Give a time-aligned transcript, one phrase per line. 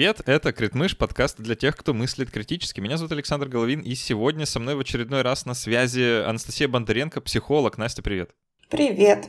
[0.00, 0.22] привет!
[0.24, 2.80] Это Критмыш, подкаст для тех, кто мыслит критически.
[2.80, 7.20] Меня зовут Александр Головин, и сегодня со мной в очередной раз на связи Анастасия Бондаренко,
[7.20, 7.76] психолог.
[7.76, 8.30] Настя, привет!
[8.70, 9.28] Привет!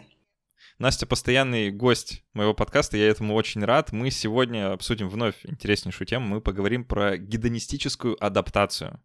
[0.79, 3.91] Настя постоянный гость моего подкаста, я этому очень рад.
[3.91, 6.27] Мы сегодня обсудим вновь интереснейшую тему.
[6.27, 9.03] Мы поговорим про гедонистическую адаптацию.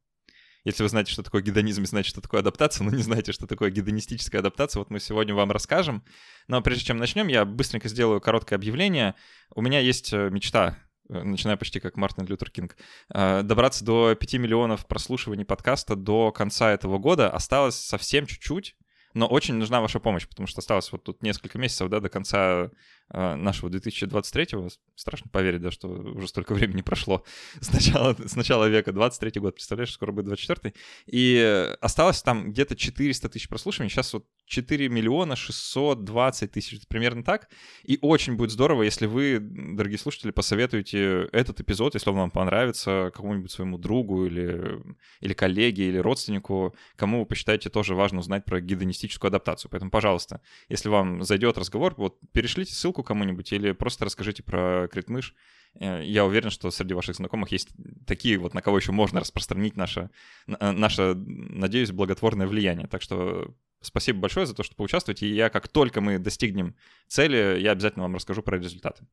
[0.63, 3.49] Если вы знаете, что такое гедонизм и знаете, что такое адаптация, но не знаете, что
[3.49, 6.05] такое гедонистическая адаптация, вот мы сегодня вам расскажем.
[6.47, 9.17] Но прежде чем начнем, я быстренько сделаю короткое объявление.
[9.53, 12.77] У меня есть э, мечта начиная почти как Мартин Лютер Кинг,
[13.13, 18.77] э, добраться до 5 миллионов прослушиваний подкаста до конца этого года осталось совсем чуть-чуть,
[19.15, 22.65] но очень нужна ваша помощь, потому что осталось вот тут несколько месяцев, да, до конца
[22.65, 22.71] э,
[23.09, 24.69] нашего 2023-го.
[24.95, 27.25] Страшно поверить, да, что уже столько времени прошло
[27.61, 28.91] с начала, с начала века.
[28.91, 30.75] 23-й год, представляешь, скоро будет 24-й.
[31.07, 33.91] И осталось там где-то 400 тысяч прослушиваний.
[33.91, 37.49] Сейчас вот 4 миллиона 620 тысяч, примерно так.
[37.85, 43.11] И очень будет здорово, если вы, дорогие слушатели, посоветуете этот эпизод, если он вам понравится,
[43.15, 44.83] какому-нибудь своему другу или,
[45.21, 49.71] или коллеге, или родственнику, кому вы посчитаете тоже важно узнать про гедонистическую адаптацию.
[49.71, 55.35] Поэтому, пожалуйста, если вам зайдет разговор, вот перешлите ссылку кому-нибудь или просто расскажите про критмыш.
[55.81, 57.69] Э, я уверен, что среди ваших знакомых есть
[58.07, 60.11] такие вот, на кого еще можно распространить наше,
[60.47, 62.89] э, наше надеюсь, благотворное влияние.
[62.89, 65.27] Так что Спасибо большое за то, что поучаствуете.
[65.27, 66.75] И я, как только мы достигнем
[67.07, 69.07] цели, я обязательно вам расскажу про результаты.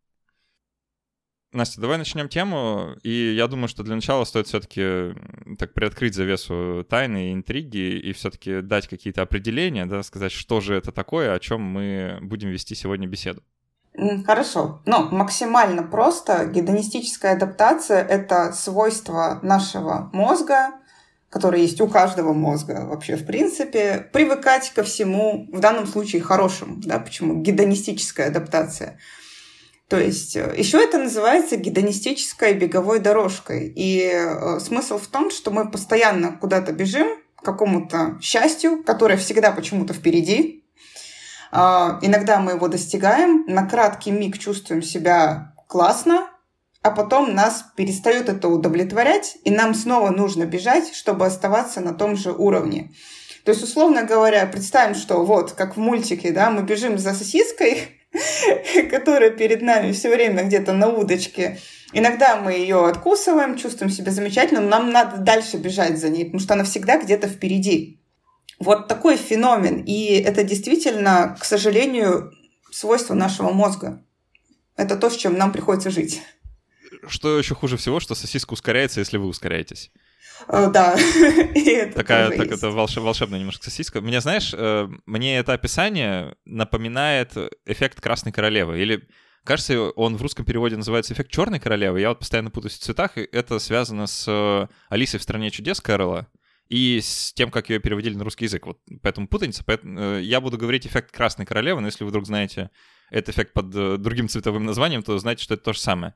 [1.52, 2.96] Настя, давай начнем тему.
[3.04, 5.14] И я думаю, что для начала стоит все-таки
[5.60, 10.74] так приоткрыть завесу тайны и интриги и все-таки дать какие-то определения, да, сказать, что же
[10.74, 13.44] это такое, о чем мы будем вести сегодня беседу.
[14.26, 14.82] Хорошо.
[14.86, 16.46] Ну, максимально просто.
[16.46, 20.72] Гедонистическая адаптация– это свойство нашего мозга
[21.30, 26.76] которые есть у каждого мозга вообще в принципе, привыкать ко всему, в данном случае хорошему,
[26.78, 29.00] да, почему гедонистическая адаптация.
[29.90, 33.74] То есть э, еще это называется гедонистической беговой дорожкой.
[33.76, 39.52] И э, смысл в том, что мы постоянно куда-то бежим, к какому-то счастью, которое всегда
[39.52, 40.63] почему-то впереди.
[41.54, 46.28] Э, иногда мы его достигаем, на краткий миг чувствуем себя классно,
[46.82, 52.18] а потом нас перестает это удовлетворять, и нам снова нужно бежать, чтобы оставаться на том
[52.18, 52.92] же уровне.
[53.46, 58.00] То есть, условно говоря, представим, что вот, как в мультике, да, мы бежим за сосиской,
[58.92, 61.60] которая перед нами все время где-то на удочке.
[61.94, 66.40] Иногда мы ее откусываем, чувствуем себя замечательно, но нам надо дальше бежать за ней, потому
[66.40, 68.03] что она всегда где-то впереди.
[68.64, 69.84] Вот такой феномен.
[69.84, 72.32] И это действительно, к сожалению,
[72.72, 74.04] свойство нашего мозга.
[74.76, 76.22] Это то, с чем нам приходится жить
[77.08, 79.92] что еще хуже всего, что сосиска ускоряется, если вы ускоряетесь.
[80.48, 80.96] О, да.
[81.96, 84.02] Такая, так это волшеб, волшебная немножко сосиска.
[84.02, 87.32] Мне, знаешь, э, мне это описание напоминает
[87.66, 88.80] эффект Красной Королевы.
[88.80, 89.08] Или,
[89.44, 92.02] кажется, он в русском переводе называется эффект Черной Королевы.
[92.02, 95.80] Я вот постоянно путаюсь в цветах, и это связано с э, Алисой в стране чудес
[95.82, 96.28] Кэрола
[96.70, 98.66] и с тем, как ее переводили на русский язык.
[98.66, 99.64] Вот поэтому путаница.
[99.66, 102.70] Поэтому э, я буду говорить эффект Красной Королевы, но если вы вдруг знаете
[103.12, 103.70] этот эффект под
[104.02, 106.14] другим цветовым названием, то знаете, что это то же самое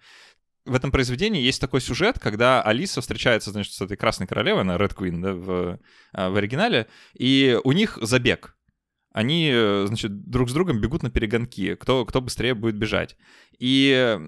[0.67, 4.75] в этом произведении есть такой сюжет, когда Алиса встречается, значит, с этой Красной Королевой, она
[4.75, 5.79] Red Queen, да, в,
[6.11, 8.55] а, в оригинале, и у них забег.
[9.13, 9.51] Они,
[9.85, 13.17] значит, друг с другом бегут на перегонки, кто, кто быстрее будет бежать.
[13.57, 14.19] И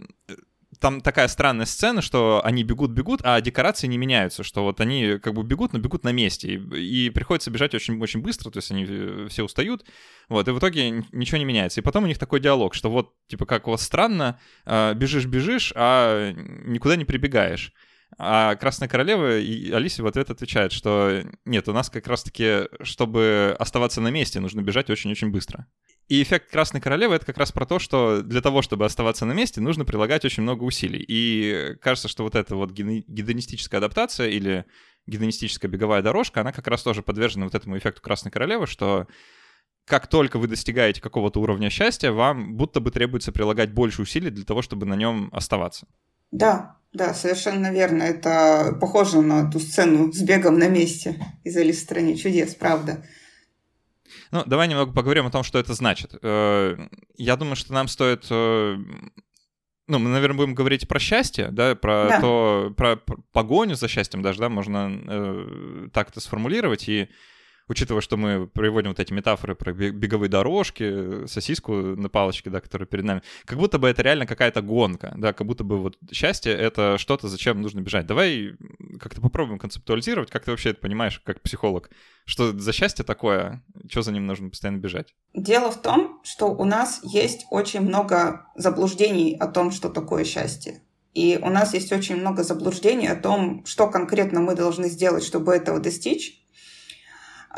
[0.79, 5.33] там такая странная сцена, что они бегут-бегут, а декорации не меняются, что вот они как
[5.33, 8.85] бы бегут, но бегут на месте, и, и приходится бежать очень-очень быстро, то есть они
[8.87, 9.85] э, все устают,
[10.29, 11.81] вот, и в итоге ничего не меняется.
[11.81, 16.95] И потом у них такой диалог, что вот, типа, как вас странно, бежишь-бежишь, а никуда
[16.95, 17.73] не прибегаешь.
[18.17, 23.55] А Красная Королева и Алисия в ответ отвечает, что нет, у нас как раз-таки, чтобы
[23.59, 25.67] оставаться на месте, нужно бежать очень-очень быстро.
[26.09, 29.33] И эффект Красной Королевы— это как раз про то, что для того, чтобы оставаться на
[29.33, 31.05] месте, нужно прилагать очень много усилий.
[31.07, 34.65] И кажется, что вот эта вот гедонистическая адаптация или
[35.05, 39.07] гедонистическая беговая дорожка, она как раз тоже подвержена вот этому эффекту Красной Королевы, что
[39.85, 44.45] как только вы достигаете какого-то уровня счастья, вам будто бы требуется прилагать больше усилий для
[44.45, 45.87] того, чтобы на нем оставаться.
[46.31, 48.01] Да, да, совершенно верно.
[48.01, 53.05] Это похоже на ту сцену с бегом на месте из Алисы в стране чудес, правда.
[54.31, 56.15] Ну, давай немного поговорим о том, что это значит.
[56.21, 56.77] Э,
[57.17, 58.77] я думаю, что нам стоит э,
[59.89, 62.21] ну, мы, наверное, будем говорить про счастье, да, про да.
[62.21, 66.87] то, про, про погоню за счастьем даже, да, можно э, так это сформулировать.
[66.87, 67.09] И
[67.69, 72.87] учитывая, что мы приводим вот эти метафоры про беговые дорожки, сосиску на палочке, да, которая
[72.87, 76.51] перед нами, как будто бы это реально какая-то гонка, да, как будто бы вот счастье—
[76.53, 78.07] это что-то, зачем нужно бежать.
[78.07, 78.55] Давай
[78.99, 81.89] как-то попробуем концептуализировать, как ты вообще это понимаешь, как психолог,
[82.25, 85.13] что за счастье такое, что за ним нужно постоянно бежать?
[85.33, 90.81] Дело в том, что у нас есть очень много заблуждений о том, что такое счастье.
[91.13, 95.53] И у нас есть очень много заблуждений о том, что конкретно мы должны сделать, чтобы
[95.53, 96.45] этого достичь.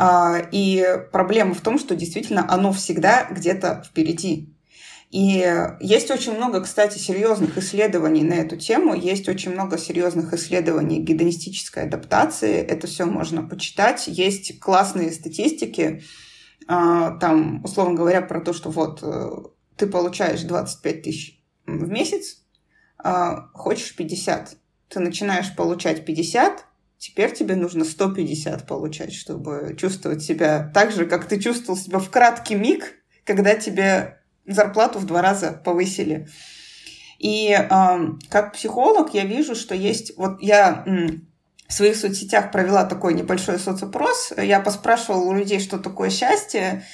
[0.04, 4.52] А, и проблема в том, что действительно оно всегда где-то впереди.
[5.12, 5.46] И
[5.80, 8.96] есть очень много, кстати, серьезных исследований на эту тему.
[8.96, 12.56] Есть очень много серьезных исследований гедонистической адаптации.
[12.56, 14.08] Это все можно почитать.
[14.08, 16.02] Есть классные статистики,
[16.68, 19.30] а, там, условно говоря, про то, что вот э,
[19.76, 22.42] ты получаешь 25 тысяч в месяц,
[22.98, 24.56] а, хочешь 50.
[24.88, 26.66] Ты начинаешь получать 50,
[27.02, 32.12] теперь тебе нужно 150 получать, чтобы чувствовать себя так же, как ты чувствовал себя в
[32.12, 32.94] краткий миг,
[33.26, 36.28] когда тебе зарплату в два раза повысили.
[37.18, 37.68] И э,
[38.30, 40.16] как психолог я вижу, что есть...
[40.16, 40.86] Вот я
[41.68, 44.34] в своих соцсетях провела такой небольшой соцопрос.
[44.38, 46.86] Я поспрашивала у людей, что такое счастье.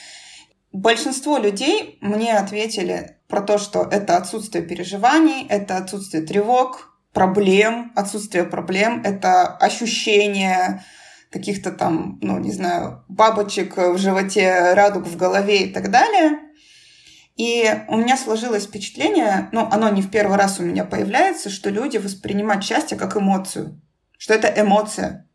[0.72, 8.44] Большинство людей мне ответили про то, что это отсутствие переживаний, это отсутствие тревог, проблем, отсутствие
[8.44, 10.84] проблем, это ощущение
[11.32, 16.38] каких-то там, ну, не знаю, бабочек в животе, радуг в голове и так далее.
[17.36, 21.72] И у меня сложилось впечатление, ну, оно не в первый раз у меня появляется, что
[21.72, 23.82] люди воспринимают счастье как эмоцию,
[24.20, 25.28] что это эмоция,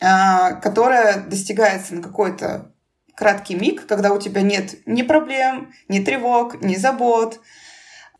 [0.00, 2.72] а, которая достигается на какой-то
[3.14, 7.40] краткий миг, когда у тебя нет ни проблем, ни тревог, ни забот.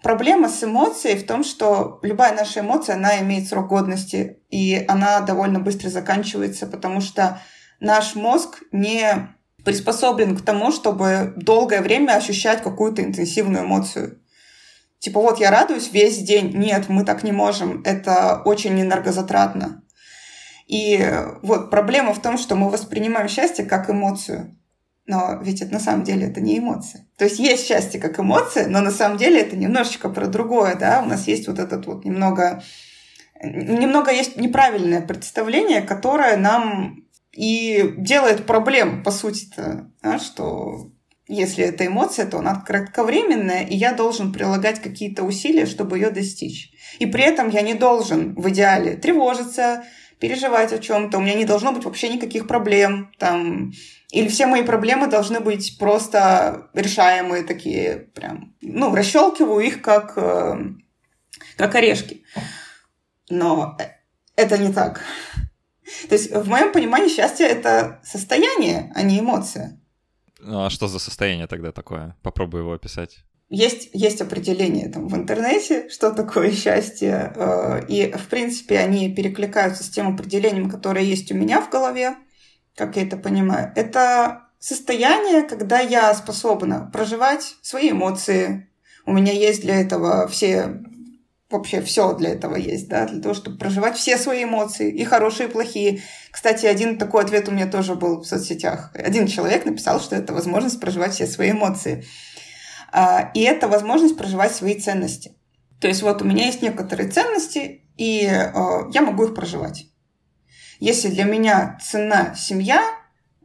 [0.07, 5.19] Проблема с эмоцией в том, что любая наша эмоция, она имеет срок годности, и она
[5.19, 7.41] довольно быстро заканчивается, потому что
[7.81, 14.23] наш мозг не приспособлен к тому, чтобы долгое время ощущать какую-то интенсивную эмоцию.
[15.01, 16.57] Типа вот я радуюсь весь день.
[16.57, 17.83] Нет, мы так не можем.
[17.83, 19.83] Это очень энергозатратно.
[20.69, 21.05] И
[21.43, 24.57] вот проблема в том, что мы воспринимаем счастье как эмоцию.
[25.07, 27.07] Но ведь это на самом деле это не эмоция.
[27.17, 31.03] То есть есть счастье как эмоция, но на самом деле это немножечко про другое, да.
[31.05, 32.63] У нас есть вот этот вот немного
[33.43, 40.91] немного есть неправильное представление, которое нам и делает проблем, по сути-то, да, что
[41.29, 46.71] если это эмоция, то она кратковременная, и я должен прилагать какие-то усилия, чтобы ее достичь.
[46.99, 49.85] И при этом я не должен в идеале тревожиться,
[50.21, 53.73] переживать о чем-то, у меня не должно быть вообще никаких проблем, там,
[54.17, 60.55] или все мои проблемы должны быть просто решаемые такие, прям, ну, расщелкиваю их как, э,
[61.59, 62.25] как орешки.
[63.29, 63.77] Но
[64.35, 65.03] это не так.
[66.09, 69.79] То есть в моем понимании счастье— это состояние, а не эмоция.
[70.41, 72.17] Ну, а что за состояние тогда такое?
[72.23, 73.19] Попробуй его описать.
[73.51, 79.85] Есть, есть определение там в интернете, что такое счастье, э, и, в принципе, они перекликаются
[79.85, 82.17] с тем определением, которое есть у меня в голове,
[82.77, 83.73] как я это понимаю.
[83.75, 88.69] Это состояние, когда я способна проживать свои эмоции.
[89.05, 90.83] У меня есть для этого все
[91.51, 95.49] вообще все для этого есть, да, для того, чтобы проживать все свои эмоции, и хорошие,
[95.49, 96.03] и плохие.
[96.31, 98.91] Кстати, один такой ответ у меня тоже был в соцсетях.
[98.95, 102.05] Один человек написал, что это возможность проживать все свои эмоции.
[102.93, 105.37] А, и это возможность проживать свои ценности.
[105.81, 109.87] То есть вот у меня есть некоторые ценности, и а, я могу их проживать.
[110.79, 112.83] Если для меня цена семья,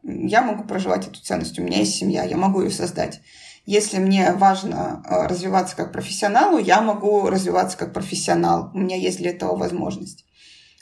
[0.04, 1.58] я могу проживать эту ценность.
[1.60, 3.22] У меня есть семья, я могу ее создать.
[3.66, 8.72] Если мне важно э, развиваться как профессионалу, я могу развиваться как профессионал.
[8.74, 10.26] У меня есть для этого возможность.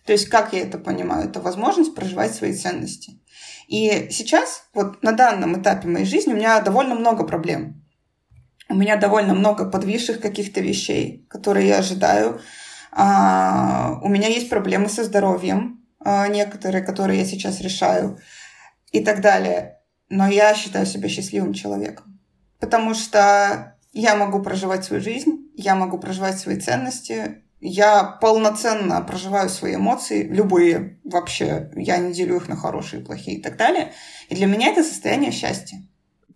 [0.05, 1.29] То есть, как я это понимаю?
[1.29, 3.19] Это возможность проживать свои ценности.
[3.67, 7.85] И сейчас, вот на данном этапе моей жизни, у меня довольно много проблем.
[8.69, 12.39] У меня довольно много подвисших каких-то вещей, которые я ожидаю.
[12.91, 18.19] А, у меня есть проблемы со здоровьем, некоторые, которые я сейчас решаю,
[18.91, 19.79] и так далее.
[20.09, 22.09] Но я считаю себя счастливым человеком
[22.59, 29.49] потому что я могу проживать свою жизнь, я могу проживать свои ценности, я полноценно проживаю
[29.49, 33.91] свои эмоции, любые вообще, я не делю их на хорошие, плохие и так далее.
[34.29, 35.79] И для меня это состояние счастья.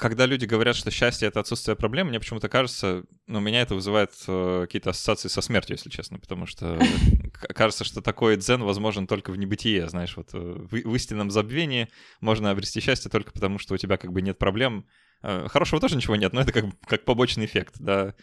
[0.03, 4.11] Когда люди говорят, что счастье— это отсутствие проблем, мне почему-то кажется, ну, меня это вызывает
[4.27, 6.77] э, какие-то ассоциации со смертью, если честно, потому что
[7.55, 11.87] кажется, что такой дзен возможен только в небытие, знаешь, вот э, в, истинном забвении
[12.19, 14.85] можно обрести счастье только потому, что у тебя как бы нет проблем,
[15.23, 18.13] Э, хорошего тоже ничего нет, но это как, как побочный эффект, да.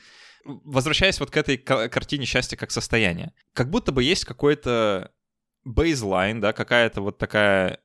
[0.44, 5.12] Возвращаясь вот к этой картине счастья как состояния, как будто бы есть какой-то
[5.64, 7.80] бейзлайн, да, какая-то вот такая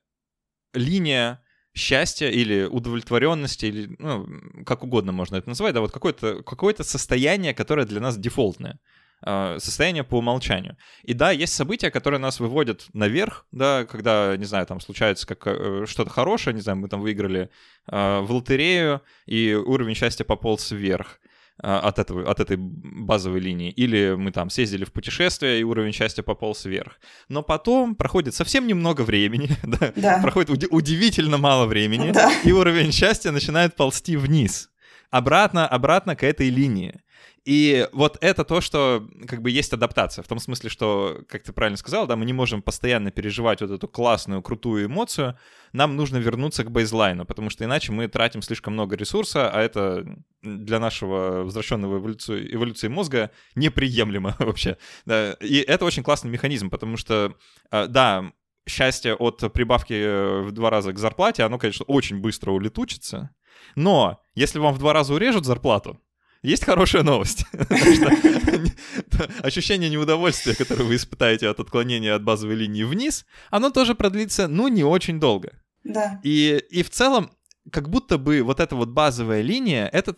[0.72, 1.42] линия
[1.76, 4.26] счастья или удовлетворенности, или, ну,
[4.64, 8.80] как угодно можно это называть, да, вот какое-то какое состояние, которое для нас дефолтное.
[9.22, 10.76] А, состояние по умолчанию.
[11.02, 15.46] И да, есть события, которые нас выводят наверх, да, когда, не знаю, там случается как
[15.46, 17.50] э, что-то хорошее, не знаю, мы там выиграли
[17.90, 21.18] э, в лотерею, и уровень счастья пополз вверх.
[21.62, 25.92] А, от, этого, от этой базовой линии, или мы там съездили в путешествие, и уровень
[25.92, 27.00] счастья пополз вверх.
[27.28, 30.18] Но потом проходит совсем немного времени, да, да.
[30.22, 32.30] проходит уди- удивительно мало времени, да.
[32.44, 34.68] и уровень счастья начинает ползти вниз.
[35.10, 37.00] Обратно, обратно к этой линии.
[37.46, 41.52] И вот это то, что как бы есть адаптация, в том смысле, что, как ты
[41.52, 45.38] правильно сказал, да, мы не можем постоянно переживать вот эту классную, крутую эмоцию,
[45.72, 50.04] нам нужно вернуться к бейзлайну, потому что иначе мы тратим слишком много ресурса, а это
[50.42, 54.76] для нашего возвращенного эволюции, эволюции мозга неприемлемо вообще.
[55.04, 55.34] Да.
[55.34, 57.36] И это очень классный механизм, потому что,
[57.70, 58.32] а, да,
[58.68, 63.30] счастье от прибавки э, в два раза к зарплате, оно, конечно, очень быстро улетучится,
[63.76, 66.00] но если вам в два раза урежут зарплату,
[66.46, 67.44] есть хорошая новость.
[69.42, 74.68] Ощущение неудовольствия, которое вы испытаете от отклонения от базовой линии вниз, оно тоже продлится, ну,
[74.68, 75.52] не очень долго.
[75.82, 76.20] Да.
[76.22, 77.32] И, и в целом,
[77.72, 80.14] как будто бы вот эта вот базовая линия, это,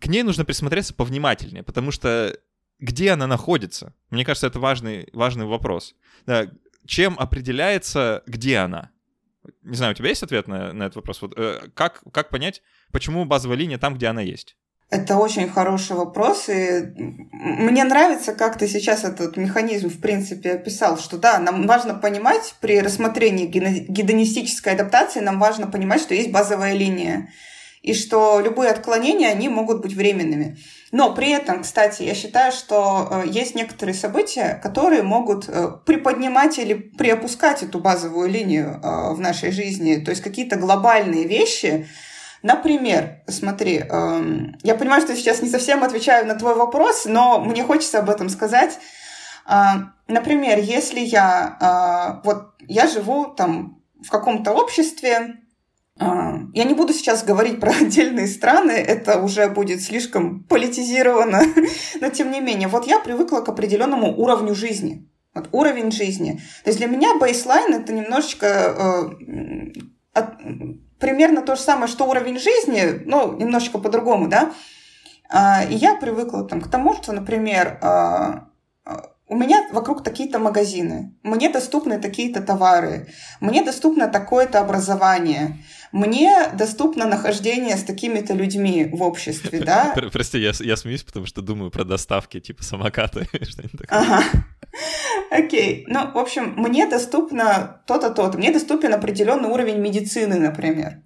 [0.00, 2.34] к ней нужно присмотреться повнимательнее, потому что
[2.78, 3.94] где она находится?
[4.10, 5.94] Мне кажется, это важный, важный вопрос.
[6.24, 6.50] Да,
[6.86, 8.90] чем определяется, где она?
[9.62, 11.20] Не знаю, у тебя есть ответ на, на этот вопрос?
[11.22, 14.56] Вот, э, как, как понять, почему базовая линия там, где она есть?
[14.88, 16.92] Это очень хороший вопрос, и
[17.32, 22.54] мне нравится, как ты сейчас этот механизм, в принципе, описал, что да, нам важно понимать
[22.60, 27.28] при рассмотрении гедонистической адаптации, нам важно понимать, что есть базовая линия,
[27.82, 30.56] и что любые отклонения, они могут быть временными.
[30.92, 36.58] Но при этом, кстати, я считаю, что э, есть некоторые события, которые могут э, приподнимать
[36.58, 41.86] или приопускать эту базовую линию э, в нашей жизни, то есть какие-то глобальные вещи,
[42.46, 47.64] Например, смотри, эм, я понимаю, что сейчас не совсем отвечаю на твой вопрос, но мне
[47.64, 48.78] хочется об этом сказать.
[49.48, 55.40] Э, например, если я, э, вот, я живу там в каком-то обществе,
[55.98, 56.04] э,
[56.54, 61.42] я не буду сейчас говорить про отдельные страны, это уже будет слишком политизировано,
[62.00, 65.10] но тем не менее, вот я привыкла к определенному уровню жизни.
[65.34, 66.40] Вот уровень жизни.
[66.62, 69.72] То есть для меня бейслайн это немножечко э,
[70.12, 70.36] от,
[70.98, 74.52] примерно то же самое, что уровень жизни, но немножечко по-другому, да.
[75.28, 78.48] А, и я привыкла там, к тому, что, например, а,
[78.84, 83.08] а, у меня вокруг такие-то магазины, мне доступны такие-то товары,
[83.40, 85.56] мне доступно такое-то образование,
[85.92, 89.94] мне доступно нахождение с такими-то людьми в обществе, да?
[90.12, 93.98] Прости, я, я смеюсь, потому что думаю про доставки, типа самокаты, что-нибудь такое.
[93.98, 94.22] Ага.
[95.30, 95.84] Окей.
[95.88, 98.38] Ну, в общем, мне доступно то-то, то-то.
[98.38, 101.02] Мне доступен определенный уровень медицины, например.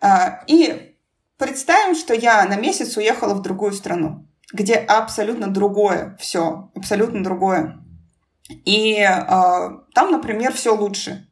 [0.00, 0.94] А, и
[1.38, 7.78] представим, что я на месяц уехала в другую страну, где абсолютно другое все, абсолютно другое.
[8.48, 9.16] И э,
[9.94, 11.26] там, например, все лучше.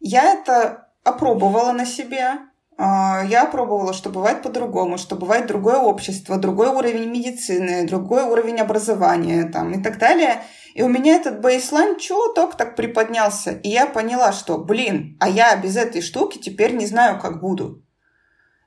[0.00, 2.38] Я это опробовала на себе,
[2.80, 8.60] а, я пробовала, что бывает по-другому, что бывает другое общество, другой уровень медицины, другой уровень
[8.60, 10.44] образования там, и так далее.
[10.74, 13.50] И у меня этот бейслайн чуток так приподнялся.
[13.50, 17.82] И я поняла, что, блин, а я без этой штуки теперь не знаю, как буду.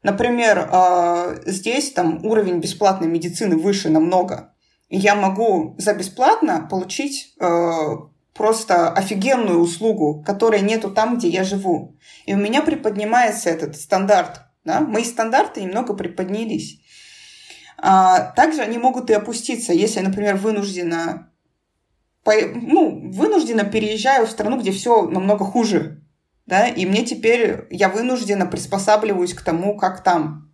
[0.04, 4.54] Например, а, здесь там уровень бесплатной медицины выше намного.
[4.90, 11.98] Я могу за бесплатно получить а, просто офигенную услугу, которой нету там, где я живу.
[12.26, 14.42] И у меня приподнимается этот стандарт.
[14.64, 14.80] Да?
[14.80, 16.80] Мои стандарты немного приподнялись.
[17.78, 21.32] А, также они могут и опуститься, если например, вынуждена,
[22.24, 26.02] по, ну, вынуждена переезжаю в страну, где все намного хуже.
[26.46, 26.68] Да?
[26.68, 30.52] И мне теперь, я вынуждена приспосабливаюсь к тому, как там.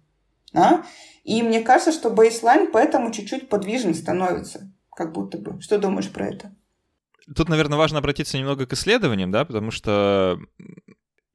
[0.54, 0.84] Да?
[1.24, 4.72] И мне кажется, что бейслайн поэтому чуть-чуть подвижен становится.
[4.96, 5.62] Как будто бы.
[5.62, 6.56] Что думаешь про это?
[7.36, 10.40] Тут, наверное, важно обратиться немного к исследованиям, да, потому что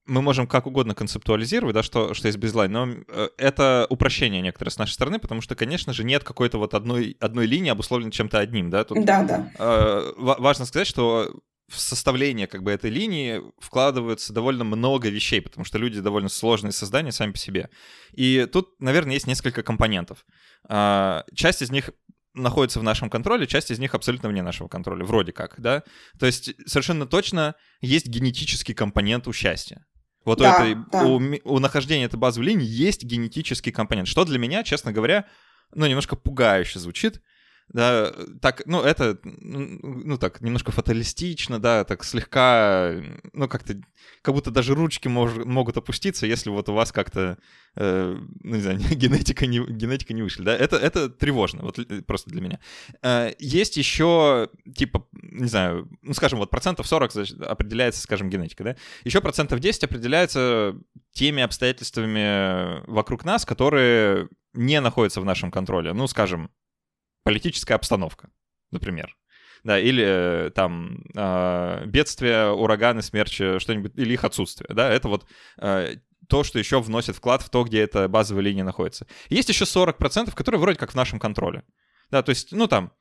[0.06, 4.70] мы можем как угодно концептуализировать, да, что, что есть бейзлайн, но э, это упрощение некоторое
[4.70, 8.38] с нашей стороны, потому что, конечно же, нет какой-то вот одной, одной линии, обусловленной чем-то
[8.38, 8.84] одним, да.
[8.84, 9.50] Тут, да, да.
[9.58, 11.32] Э, важно сказать, что
[11.68, 16.72] в составление как бы этой линии вкладывается довольно много вещей, потому что люди довольно сложные
[16.72, 17.70] создания сами по себе.
[18.12, 20.26] И тут, наверное, есть несколько компонентов.
[20.68, 21.90] Э, часть из них
[22.34, 25.82] находится в нашем контроле, часть из них абсолютно вне нашего контроля, вроде как, да.
[26.18, 29.84] То есть совершенно точно есть генетический компонент у счастья.
[30.24, 31.04] Вот да, у, этой, да.
[31.04, 35.26] у, у нахождения этой базовой линии есть генетический компонент, что для меня, честно говоря,
[35.74, 37.20] ну, немножко пугающе звучит,
[37.72, 42.94] да, так, ну, это, ну, так, немножко фаталистично, да, так слегка,
[43.32, 43.80] ну, как-то,
[44.20, 47.38] как будто даже ручки мож, могут опуститься, если вот у вас как-то,
[47.76, 52.30] э, ну, не знаю, генетика не, генетика не вышли, да, это, это тревожно, вот просто
[52.30, 52.60] для меня.
[53.02, 58.64] Э, есть еще, типа, не знаю, ну, скажем, вот процентов 40 значит, определяется, скажем, генетика,
[58.64, 60.76] да, еще процентов 10 определяется
[61.12, 65.92] теми обстоятельствами вокруг нас, которые не находится в нашем контроле.
[65.92, 66.50] Ну, скажем,
[67.22, 68.30] политическая обстановка,
[68.70, 69.16] например.
[69.64, 75.24] Да, или э, там э, бедствия, ураганы, смерчи, что-нибудь, или их отсутствие, да, это вот
[75.58, 75.98] э,
[76.28, 79.06] то, что еще вносит вклад в то, где эта базовая линия находится.
[79.28, 81.62] Есть еще 40%, которые вроде как в нашем контроле.
[82.10, 82.92] Да, то есть, ну там,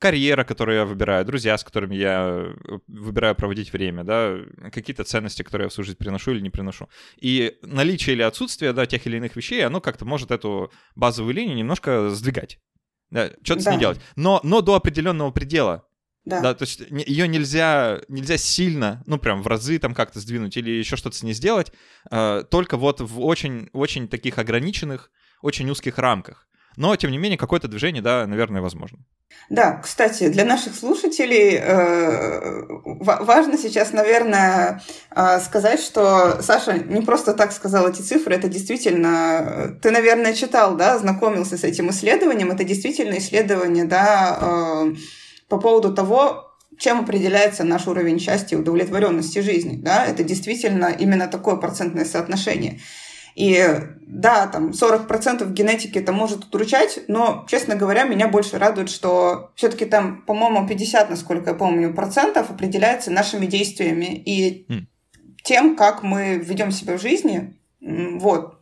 [0.00, 2.54] карьера, которую я выбираю, друзья, с которыми я
[2.88, 4.38] выбираю проводить время, да,
[4.72, 6.88] какие-то ценности, которые я в свою жизнь приношу или не приношу.
[7.18, 11.54] И наличие или отсутствие, да, тех или иных вещей, оно как-то может эту базовую линию
[11.54, 12.58] немножко сдвигать.
[13.10, 13.70] Да, что-то да.
[13.70, 14.00] с ней делать.
[14.16, 15.86] Но, но до определенного предела.
[16.24, 16.40] Да.
[16.40, 20.70] да, то есть ее нельзя, нельзя сильно, ну прям в разы там как-то сдвинуть или
[20.70, 21.72] еще что-то с ней сделать,
[22.10, 26.46] э, только вот в очень, очень таких ограниченных, очень узких рамках.
[26.76, 28.98] Но, тем не менее, какое-то движение, да, наверное, возможно.
[29.48, 32.62] Да, кстати, для наших слушателей э,
[33.00, 39.76] важно сейчас, наверное, э, сказать, что Саша не просто так сказал эти цифры, это действительно,
[39.82, 44.94] ты, наверное, читал, да, знакомился с этим исследованием, это действительно исследование, да, э,
[45.48, 49.76] по поводу того, чем определяется наш уровень счастья и удовлетворенности жизни.
[49.76, 50.06] Да?
[50.06, 52.80] Это действительно именно такое процентное соотношение.
[53.40, 53.58] И
[54.06, 59.86] да, там 40% генетики это может удручать, но, честно говоря, меня больше радует, что все-таки
[59.86, 64.82] там, по-моему, 50, насколько я помню, процентов определяется нашими действиями и mm.
[65.42, 67.56] тем, как мы ведем себя в жизни.
[67.80, 68.59] Вот.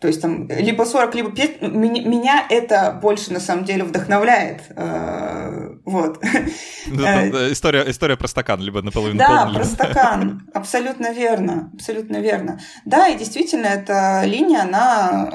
[0.00, 1.60] То есть там либо 40, либо 5.
[1.60, 4.62] Меня, меня это больше на самом деле вдохновляет.
[4.70, 6.24] Э, вот.
[6.24, 10.48] Э, история, история про стакан, либо наполовину Да, про стакан.
[10.54, 11.70] Абсолютно верно.
[11.74, 12.60] Абсолютно верно.
[12.86, 15.28] Да, и действительно, эта линия, она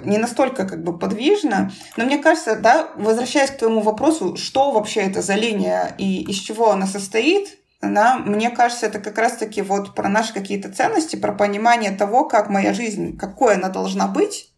[0.00, 1.72] э, не настолько как бы подвижна.
[1.96, 6.36] Но мне кажется, да, возвращаясь к твоему вопросу, что вообще это за линия и из
[6.36, 7.58] чего она состоит,
[7.92, 12.48] да, мне кажется, это как раз-таки вот про наши какие-то ценности, про понимание того, как
[12.48, 14.50] моя жизнь, какой она должна быть.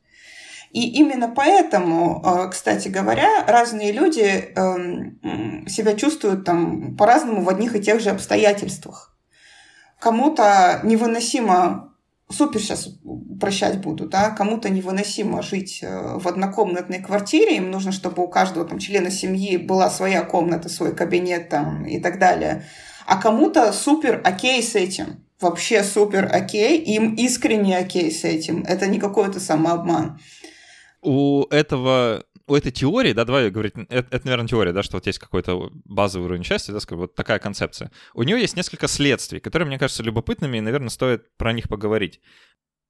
[0.72, 7.74] И именно поэтому, э, кстати говоря, разные люди эм, себя чувствуют там по-разному в одних
[7.76, 9.16] и тех же обстоятельствах.
[9.98, 11.94] Кому-то невыносимо
[12.28, 12.88] супер сейчас
[13.40, 18.66] прощать буду, да, кому-то невыносимо жить э, в однокомнатной квартире, им нужно, чтобы у каждого
[18.66, 22.64] там члена семьи была своя комната, свой кабинет там и так далее
[23.06, 25.24] а кому-то супер окей с этим.
[25.40, 28.62] Вообще супер окей, им искренне окей с этим.
[28.62, 30.18] Это не какой-то самообман.
[31.02, 35.06] У этого у этой теории, да, давай говорить, это, это, наверное, теория, да, что вот
[35.06, 37.90] есть какой-то базовый уровень счастья, да, вот такая концепция.
[38.14, 42.20] У нее есть несколько следствий, которые, мне кажутся, любопытными, и, наверное, стоит про них поговорить.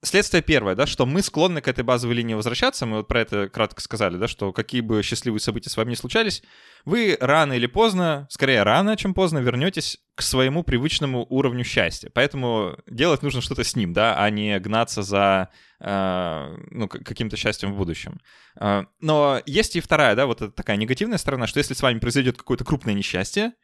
[0.07, 3.49] Следствие первое, да, что мы склонны к этой базовой линии возвращаться, мы вот про это
[3.49, 6.45] кратко сказали, да, что какие бы счастливые события с вами не случались,
[6.85, 12.09] вы рано или поздно, скорее рано, чем поздно, вернетесь к своему привычному уровню счастья.
[12.15, 15.49] Поэтому делать нужно что-то с ним, да, а не гнаться за
[15.81, 18.21] э, ну, каким-то счастьем в будущем.
[18.61, 22.37] Э, но есть и вторая, да, вот такая негативная сторона, что если с вами произойдет
[22.37, 23.55] какое-то крупное несчастье,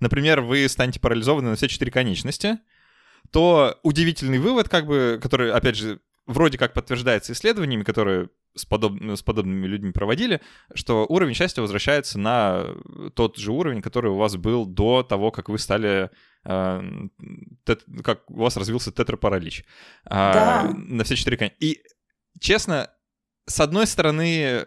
[0.00, 2.58] например, вы станете парализованы на все четыре конечности,
[3.30, 9.00] то удивительный вывод, как бы, который, опять же, вроде как подтверждается исследованиями, которые с, подоб...
[9.00, 10.40] с подобными людьми проводили,
[10.74, 12.66] что уровень счастья возвращается на
[13.14, 16.10] тот же уровень, который у вас был до того, как вы стали
[16.44, 16.82] э,
[17.64, 17.84] тет...
[18.04, 19.64] как у вас развился тетрапаралич.
[20.04, 20.68] Да.
[20.68, 21.52] Э, на все четыре коня.
[21.60, 21.82] И,
[22.40, 22.90] честно,
[23.46, 24.66] с одной стороны,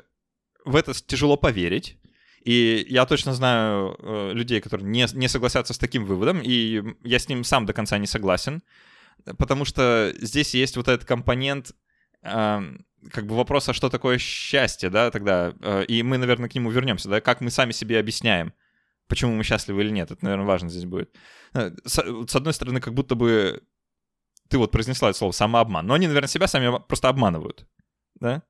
[0.65, 1.97] в это тяжело поверить,
[2.43, 7.19] и я точно знаю э, людей, которые не, не согласятся с таким выводом, и я
[7.19, 8.63] с ним сам до конца не согласен,
[9.38, 11.71] потому что здесь есть вот этот компонент
[12.21, 12.62] э,
[13.12, 17.10] как бы вопроса, что такое счастье, да, тогда, э, и мы, наверное, к нему вернемся,
[17.10, 18.53] да, как мы сами себе объясняем,
[19.08, 21.15] почему мы счастливы или нет, это, наверное, важно здесь будет.
[21.53, 23.63] Э, с, с одной стороны, как будто бы
[24.49, 27.65] ты вот произнесла это слово самообман, но они, наверное, себя сами просто обманывают,
[28.15, 28.43] да,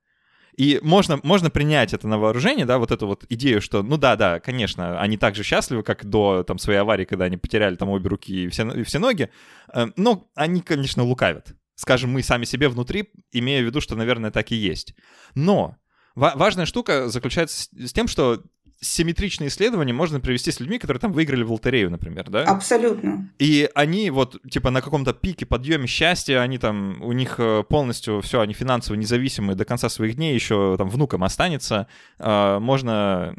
[0.55, 4.15] и можно, можно принять это на вооружение, да, вот эту вот идею, что, ну да,
[4.15, 7.89] да, конечно, они так же счастливы, как до там своей аварии, когда они потеряли там
[7.89, 9.29] обе руки и все, и все ноги,
[9.73, 11.53] э, но они, конечно, лукавят.
[11.75, 14.93] Скажем, мы сами себе внутри, имея в виду, что, наверное, так и есть.
[15.33, 15.75] Но
[16.15, 18.43] важная штука заключается с тем, что
[18.83, 22.43] симметричные исследования можно привести с людьми, которые там выиграли в лотерею, например, да?
[22.43, 23.31] Абсолютно.
[23.39, 28.21] И они вот, типа, на каком-то пике, подъеме счастья, они там, у них э, полностью
[28.21, 31.87] все, они финансово независимые до конца своих дней, еще там внукам останется,
[32.19, 33.35] а, можно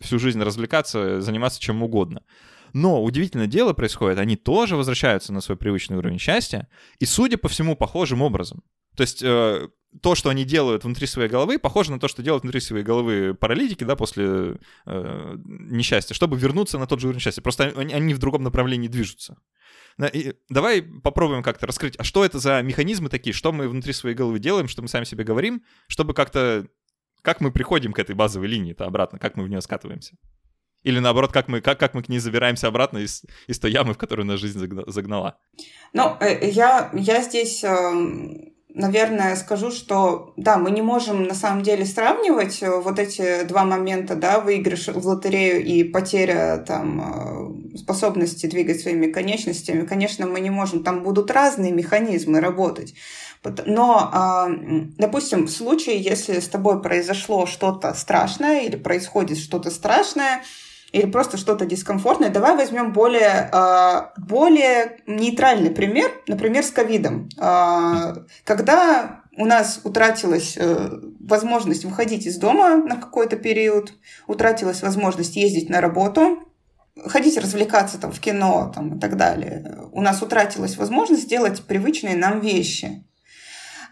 [0.00, 2.22] всю жизнь развлекаться, заниматься чем угодно.
[2.72, 7.48] Но удивительное дело происходит, они тоже возвращаются на свой привычный уровень счастья, и, судя по
[7.48, 8.62] всему, похожим образом.
[8.96, 9.68] То есть э,
[10.00, 13.34] то, что они делают внутри своей головы, похоже на то, что делают внутри своей головы
[13.34, 17.42] паралитики, да, после э, несчастья, чтобы вернуться на тот же уровень счастья.
[17.42, 19.36] Просто они, они в другом направлении движутся.
[20.14, 24.16] И давай попробуем как-то раскрыть, а что это за механизмы такие, что мы внутри своей
[24.16, 26.66] головы делаем, что мы сами себе говорим, чтобы как-то
[27.20, 30.16] как мы приходим к этой базовой линии-то обратно, как мы в нее скатываемся?
[30.82, 33.94] Или наоборот, как мы, как, как мы к ней забираемся обратно из, из той ямы,
[33.94, 35.38] в которую наша жизнь загнала?
[35.92, 41.62] Ну, э, я, я здесь эм, наверное, скажу, что да, мы не можем на самом
[41.62, 47.00] деле сравнивать э, вот эти два момента, да, выигрыш в лотерею и потеря там
[47.74, 49.86] э, способности двигать своими конечностями.
[49.86, 52.94] Конечно, мы не можем, там будут разные механизмы работать.
[53.66, 54.48] Но, а,
[54.98, 60.42] допустим, в случае, если с тобой произошло что-то страшное или происходит что-то страшное,
[60.92, 67.30] или просто что-то дискомфортное, давай возьмем более, а, более нейтральный пример, например, с ковидом.
[67.38, 73.94] А, когда у нас утратилась э, возможность выходить из дома на какой-то период,
[74.26, 76.52] утратилась возможность ездить на работу,
[77.06, 82.14] ходить развлекаться там, в кино там, и так далее, у нас утратилась возможность делать привычные
[82.14, 83.06] нам вещи.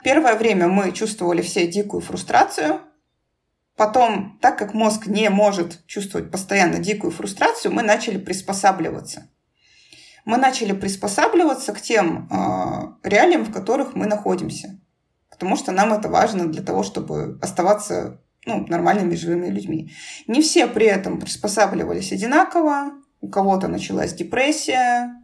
[0.05, 2.81] Первое время мы чувствовали все дикую фрустрацию,
[3.81, 9.31] Потом, так как мозг не может чувствовать постоянно дикую фрустрацию, мы начали приспосабливаться.
[10.27, 14.79] Мы начали приспосабливаться к тем э, реалиям, в которых мы находимся.
[15.31, 19.91] Потому что нам это важно для того, чтобы оставаться ну, нормальными живыми людьми.
[20.27, 22.93] Не все при этом приспосабливались одинаково.
[23.23, 25.23] У кого-то началась депрессия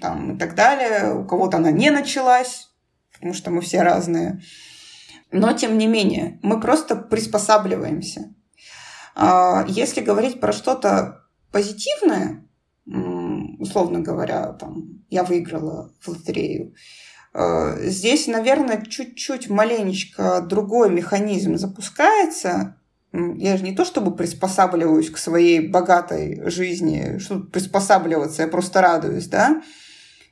[0.00, 1.14] там, и так далее.
[1.14, 2.70] У кого-то она не началась,
[3.12, 4.40] потому что мы все разные.
[5.30, 8.34] Но, тем не менее, мы просто приспосабливаемся.
[9.14, 12.44] А, если говорить про что-то позитивное,
[13.58, 16.74] условно говоря, там, я выиграла в лотерею,
[17.34, 22.76] а, здесь, наверное, чуть-чуть маленечко другой механизм запускается.
[23.12, 29.28] Я же не то чтобы приспосабливаюсь к своей богатой жизни, что приспосабливаться, я просто радуюсь,
[29.28, 29.62] да,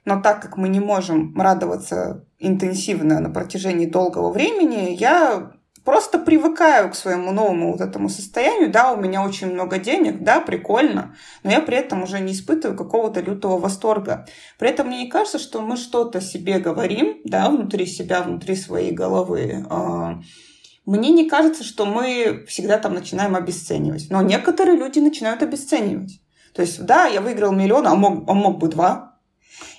[0.06, 5.50] но так как мы не можем радоваться интенсивно на протяжении долгого времени, я
[5.84, 8.70] просто привыкаю к своему новому вот этому состоянию.
[8.70, 12.78] Да, у меня очень много денег, да, прикольно, но я при этом уже не испытываю
[12.78, 14.26] какого-то лютого восторга.
[14.58, 18.92] При этом мне не кажется, что мы что-то себе говорим, да, внутри себя, внутри своей
[18.92, 19.66] головы.
[19.68, 20.20] А,
[20.84, 24.06] мне не кажется, что мы всегда там начинаем обесценивать.
[24.10, 26.20] Но некоторые люди начинают обесценивать.
[26.54, 29.05] То есть, да, я выиграл миллион, а мог, а мог бы два,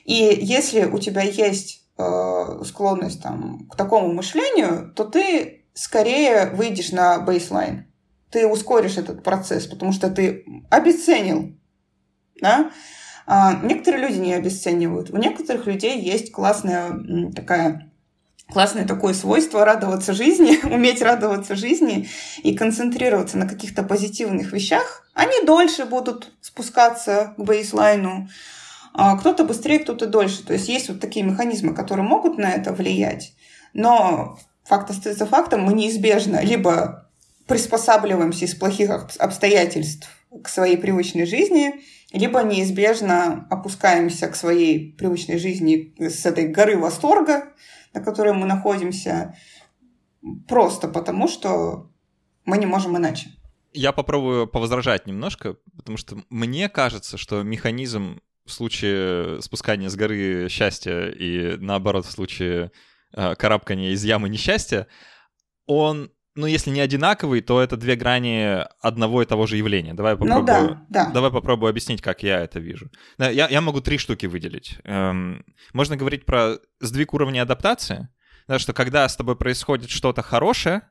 [0.07, 6.93] и если у тебя есть э, склонность там, к такому мышлению, то ты скорее выйдешь
[6.93, 7.85] на бейслайн.
[8.31, 11.53] Ты ускоришь этот процесс, потому что ты обесценил.
[12.41, 12.71] Да?
[13.25, 15.09] А некоторые люди не обесценивают.
[15.09, 16.93] У некоторых людей есть классная
[17.35, 17.91] такая
[18.49, 22.07] классное такое свойство радоваться жизни, уметь радоваться жизни
[22.43, 28.29] и концентрироваться на каких-то позитивных вещах, они дольше будут спускаться к бейслайну,
[28.93, 30.43] кто-то быстрее, кто-то дольше.
[30.43, 33.33] То есть есть вот такие механизмы, которые могут на это влиять,
[33.73, 37.09] но факт остается фактом, мы неизбежно либо
[37.47, 40.09] приспосабливаемся из плохих обстоятельств
[40.43, 47.53] к своей привычной жизни, либо неизбежно опускаемся к своей привычной жизни с этой горы восторга,
[47.93, 49.35] на которой мы находимся,
[50.47, 51.89] просто потому что
[52.45, 53.29] мы не можем иначе.
[53.73, 60.47] Я попробую повозражать немножко, потому что мне кажется, что механизм в случае спускания с горы
[60.49, 62.71] счастья и наоборот в случае
[63.13, 64.87] э, карабкания из ямы несчастья,
[65.65, 69.93] он, ну если не одинаковый, то это две грани одного и того же явления.
[69.93, 71.11] Давай ну попробую, ну, да, да.
[71.11, 72.89] Давай попробую объяснить, как я это вижу.
[73.19, 74.77] Я, я могу три штуки выделить.
[74.85, 78.09] Эм, можно говорить про сдвиг уровня адаптации,
[78.47, 80.83] да, что когда с тобой происходит что-то хорошее,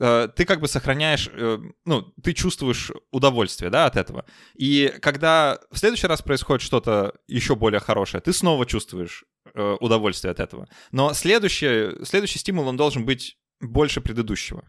[0.00, 4.24] Э, ты как бы сохраняешь, э, ну, ты чувствуешь удовольствие, да, от этого.
[4.54, 9.24] И когда в следующий раз происходит что-то еще более хорошее, ты снова чувствуешь
[9.54, 10.66] э, удовольствие от этого.
[10.92, 14.64] Но следующий, следующий стимул, он должен быть больше предыдущего.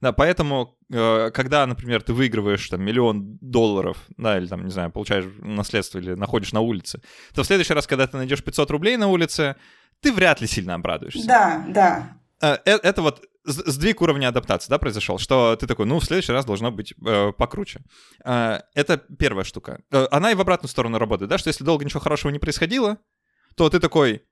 [0.00, 5.24] Да, поэтому, когда, например, ты выигрываешь там миллион долларов, да, или там, не знаю, получаешь
[5.38, 7.02] наследство или находишь на улице,
[7.34, 9.56] то в следующий раз, когда ты найдешь 500 рублей на улице,
[10.00, 11.26] ты вряд ли сильно обрадуешься.
[11.26, 12.60] Да, да.
[12.64, 16.70] Это вот сдвиг уровня адаптации, да, произошел, что ты такой, ну, в следующий раз должно
[16.70, 17.82] быть э, покруче.
[18.24, 19.82] Э, это первая штука.
[19.90, 22.98] Э, она и в обратную сторону работает, да, что если долго ничего хорошего не происходило,
[23.56, 24.22] то ты такой,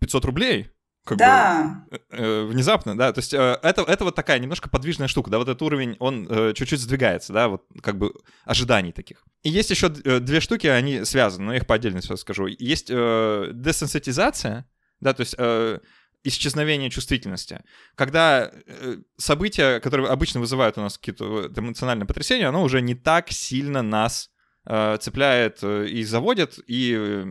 [0.00, 0.70] 500 рублей,
[1.04, 1.84] как да.
[1.90, 5.30] бы э, э, внезапно, да, то есть э, это, это вот такая немножко подвижная штука,
[5.30, 9.22] да, вот этот уровень, он э, чуть-чуть сдвигается, да, вот как бы ожиданий таких.
[9.42, 12.46] И есть еще э, две штуки, они связаны, но я их по отдельности скажу.
[12.46, 14.66] Есть э, десенситизация,
[15.00, 15.80] да, то есть э,
[16.24, 17.62] исчезновение чувствительности.
[17.94, 23.30] Когда э, события, которые обычно вызывают у нас какие-то эмоциональные потрясения, оно уже не так
[23.30, 24.30] сильно нас
[24.66, 27.26] э, цепляет э, и заводит, и э,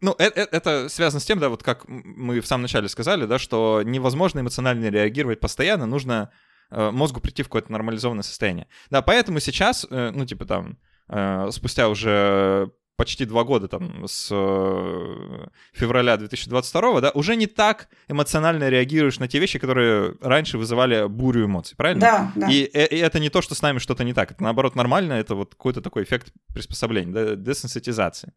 [0.00, 3.82] ну, это, связано с тем, да, вот как мы в самом начале сказали, да, что
[3.84, 6.30] невозможно эмоционально реагировать постоянно, нужно
[6.70, 8.68] э, мозгу прийти в какое-то нормализованное состояние.
[8.90, 14.28] Да, поэтому сейчас, э, ну, типа там, э, спустя уже почти два года, там, с
[14.32, 21.06] э, февраля 2022, да, уже не так эмоционально реагируешь на те вещи, которые раньше вызывали
[21.06, 22.00] бурю эмоций, правильно?
[22.00, 22.50] Да, да.
[22.50, 25.36] И, и это не то, что с нами что-то не так, это наоборот нормально, это
[25.36, 28.32] вот какой-то такой эффект приспособления, да, десенситизации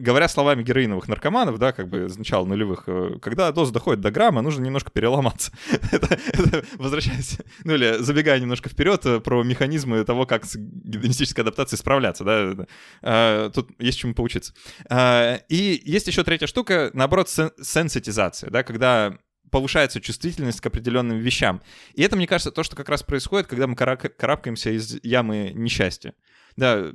[0.00, 4.10] говоря словами героиновых наркоманов, да, как бы с начала нулевых, э, когда доза доходит до
[4.10, 5.52] грамма, нужно немножко переломаться.
[5.92, 11.42] это, это возвращаясь, ну или забегая немножко вперед э, про механизмы того, как с гедонистической
[11.42, 12.66] адаптацией справляться, да,
[13.02, 14.54] а, тут есть чему поучиться.
[14.88, 19.18] А, и есть еще третья штука, наоборот, сен- сенситизация, да, когда
[19.50, 21.60] повышается чувствительность к определенным вещам.
[21.94, 26.14] И это, мне кажется, то, что как раз происходит, когда мы карабкаемся из ямы несчастья.
[26.56, 26.92] Да,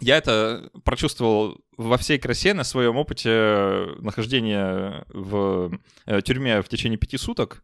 [0.00, 6.98] я это прочувствовал во всей красе на своем опыте нахождения в э, тюрьме в течение
[6.98, 7.62] пяти суток.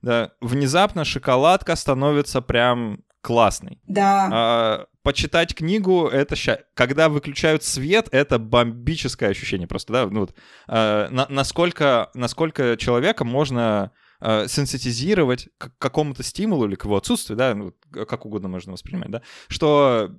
[0.00, 3.80] Да, внезапно шоколадка становится прям классной.
[3.86, 4.28] Да.
[4.32, 6.58] А, почитать книгу это ща...
[6.74, 10.34] когда выключают свет, это бомбическое ощущение просто, да, ну вот
[10.66, 17.36] а, на, насколько насколько человека можно а, сенситизировать к какому-то стимулу или к его отсутствию,
[17.36, 20.10] да, ну, как угодно можно воспринимать, да, что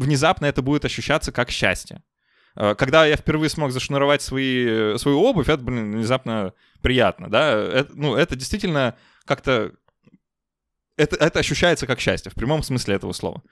[0.00, 2.02] внезапно это будет ощущаться как счастье.
[2.56, 7.52] Э, когда я впервые смог зашнуровать свои, свою обувь, это, блин, внезапно приятно, да.
[7.52, 9.72] Это, ну, это действительно как-то...
[10.96, 13.42] Это, это ощущается как счастье, в прямом смысле этого слова.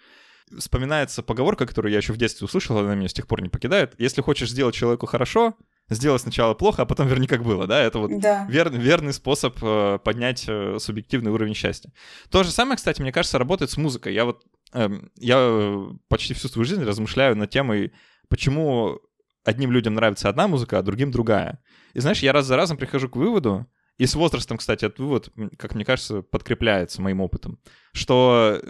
[0.59, 3.95] Вспоминается поговорка, которую я еще в детстве услышал, она меня с тех пор не покидает.
[3.99, 5.55] Если хочешь сделать человеку хорошо,
[5.91, 8.47] сделай сначала плохо, а потом верни как было, да, это вот да.
[8.49, 11.93] вер, верный способ э, поднять э, субъективный уровень счастья.
[12.31, 14.15] То же самое, кстати, мне кажется, работает с музыкой.
[14.15, 17.93] Я вот, э, я почти всю свою жизнь размышляю над темой,
[18.29, 19.01] почему
[19.45, 21.63] одним людям нравится одна музыка, а другим другая.
[21.95, 25.31] И знаешь, я раз за разом прихожу к выводу, и с возрастом, кстати, этот вывод,
[25.59, 27.59] как мне кажется, подкрепляется моим опытом,
[27.93, 28.61] что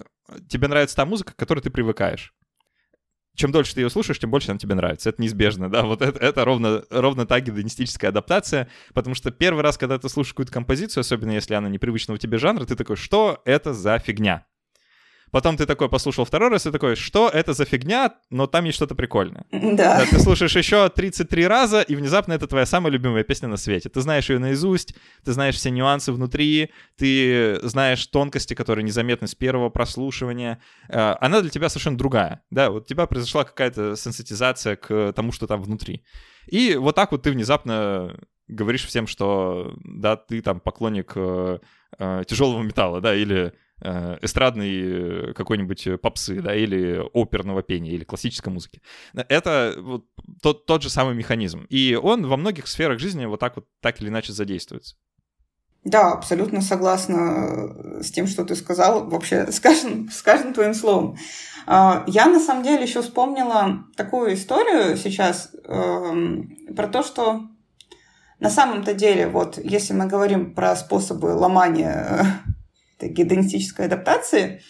[0.49, 2.33] тебе нравится та музыка, к которой ты привыкаешь
[3.39, 5.09] чем дольше ты ее слушаешь, тем больше она тебе нравится.
[5.09, 9.79] Это неизбежно, да, вот это, это ровно, ровно та гедонистическая адаптация, потому что первый раз,
[9.79, 13.73] когда ты слушаешь какую-то композицию, особенно если она непривычного тебе жанра, ты такой, что это
[13.73, 14.45] за фигня?
[15.31, 18.77] Потом ты такой послушал второй раз и такой, что это за фигня, но там есть
[18.77, 19.45] что-то прикольное.
[19.79, 20.05] Да.
[20.11, 23.89] Ты слушаешь еще 33 раза, и внезапно это твоя самая любимая песня на свете.
[23.89, 29.35] Ты знаешь ее наизусть, ты знаешь все нюансы внутри, ты знаешь тонкости, которые незаметны с
[29.35, 30.61] первого прослушивания.
[30.89, 32.43] Э, она для тебя совершенно другая.
[32.51, 36.03] Да, вот у тебя произошла какая-то сенситизация к тому, что там внутри.
[36.47, 38.17] И вот так вот ты внезапно
[38.49, 41.59] говоришь всем, что да, ты там поклонник э,
[41.99, 48.53] э, тяжелого металла, да, или эстрадной э, какой-нибудь попсы, да, или оперного пения, или классической
[48.53, 48.83] музыки.
[49.15, 50.05] Это вот
[50.43, 51.67] тот, тот же самый механизм.
[51.69, 54.97] И он во многих сферах жизни вот так вот, так или иначе задействуется.
[55.85, 60.75] Да, абсолютно согласна э, с тем, что ты сказал, вообще с каждым, с каждым твоим
[60.75, 61.17] словом.
[61.67, 67.43] А, я на самом деле еще вспомнила такую историю сейчас э, про то, что
[68.41, 72.27] на самом-то деле, вот если мы говорим про способы ломания
[73.07, 74.63] гедонистической адаптации,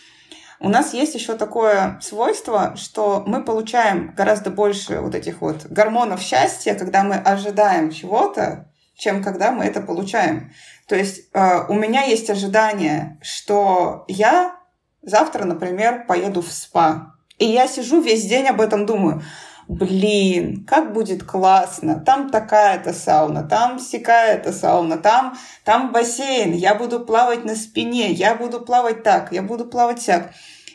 [0.61, 6.21] у нас есть еще такое свойство, что мы получаем гораздо больше вот этих вот гормонов
[6.21, 10.53] счастья, когда мы ожидаем чего-то, чем когда мы это получаем.
[10.89, 14.57] То есть э, у меня есть ожидание, что я
[15.03, 17.15] завтра, например, поеду в спа.
[17.39, 19.23] И я сижу весь день об этом думаю
[19.69, 27.01] блин, как будет классно, там такая-то сауна, там сякая-то сауна, там, там бассейн, я буду
[27.01, 30.31] плавать на спине, я буду плавать так, я буду плавать сяк.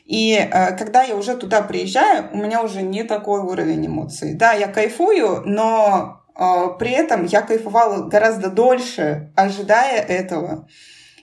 [0.05, 4.35] И э, когда я уже туда приезжаю, у меня уже не такой уровень эмоций.
[4.35, 10.67] Да, я кайфую, но э, при этом я кайфовала гораздо дольше, ожидая этого.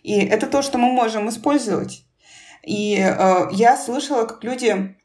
[0.02, 2.04] И это то, что мы можем использовать.
[2.64, 4.96] И э, я слышала, как люди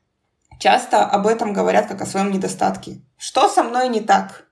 [0.60, 3.02] часто об этом говорят как о своем недостатке.
[3.18, 4.46] Что со мной не так?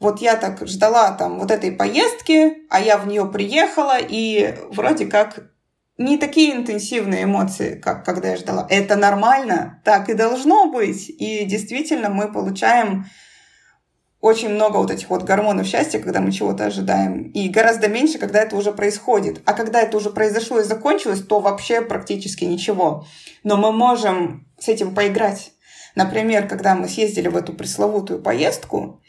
[0.00, 5.06] Вот я так ждала там вот этой поездки, а я в нее приехала, и вроде
[5.06, 5.44] как
[5.96, 8.66] не такие интенсивные эмоции, как когда я ждала.
[8.68, 11.08] Это нормально, так и должно быть.
[11.08, 13.06] И действительно мы получаем
[14.24, 18.40] очень много вот этих вот гормонов счастья, когда мы чего-то ожидаем, и гораздо меньше, когда
[18.40, 19.42] это уже происходит.
[19.44, 23.04] А когда это уже произошло и закончилось, то вообще практически ничего.
[23.42, 25.52] Но мы можем с этим поиграть.
[25.94, 29.02] Например, когда мы съездили в эту пресловутую поездку,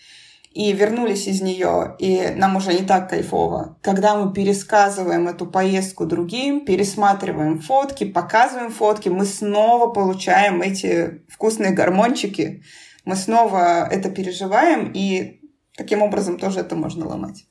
[0.51, 3.77] и вернулись из нее, и нам уже не так кайфово.
[3.81, 11.71] Когда мы пересказываем эту поездку другим, пересматриваем фотки, показываем фотки, мы снова получаем эти вкусные
[11.71, 12.63] гормончики,
[13.05, 15.41] мы снова это переживаем, и
[15.77, 17.45] таким образом тоже это можно ломать.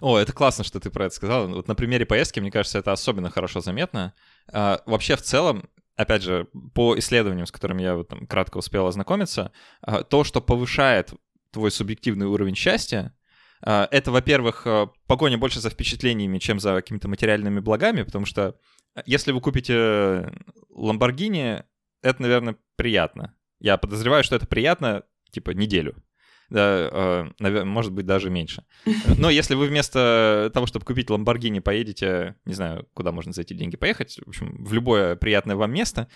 [0.00, 1.48] О, это классно, что ты про это сказал.
[1.48, 4.14] Вот на примере поездки, мне кажется, это особенно хорошо заметно.
[4.52, 8.86] А, вообще, в целом, опять же, по исследованиям, с которыми я вот, там, кратко успел
[8.86, 11.12] ознакомиться, а, то, что повышает
[11.50, 13.14] твой субъективный уровень счастья,
[13.62, 18.56] а, это, во-первых, а, погоня больше за впечатлениями, чем за какими-то материальными благами, потому что
[19.04, 20.32] если вы купите
[20.70, 21.64] Lamborghini,
[22.02, 23.35] это, наверное, приятно.
[23.60, 26.02] Я подозреваю, что это приятно, типа, неделю
[26.48, 28.64] да, э, наверное, может быть, даже меньше.
[29.18, 33.54] Но если вы вместо того, чтобы купить Lamborghini, поедете, не знаю, куда можно за эти
[33.54, 36.08] деньги поехать, в общем, в любое приятное вам место,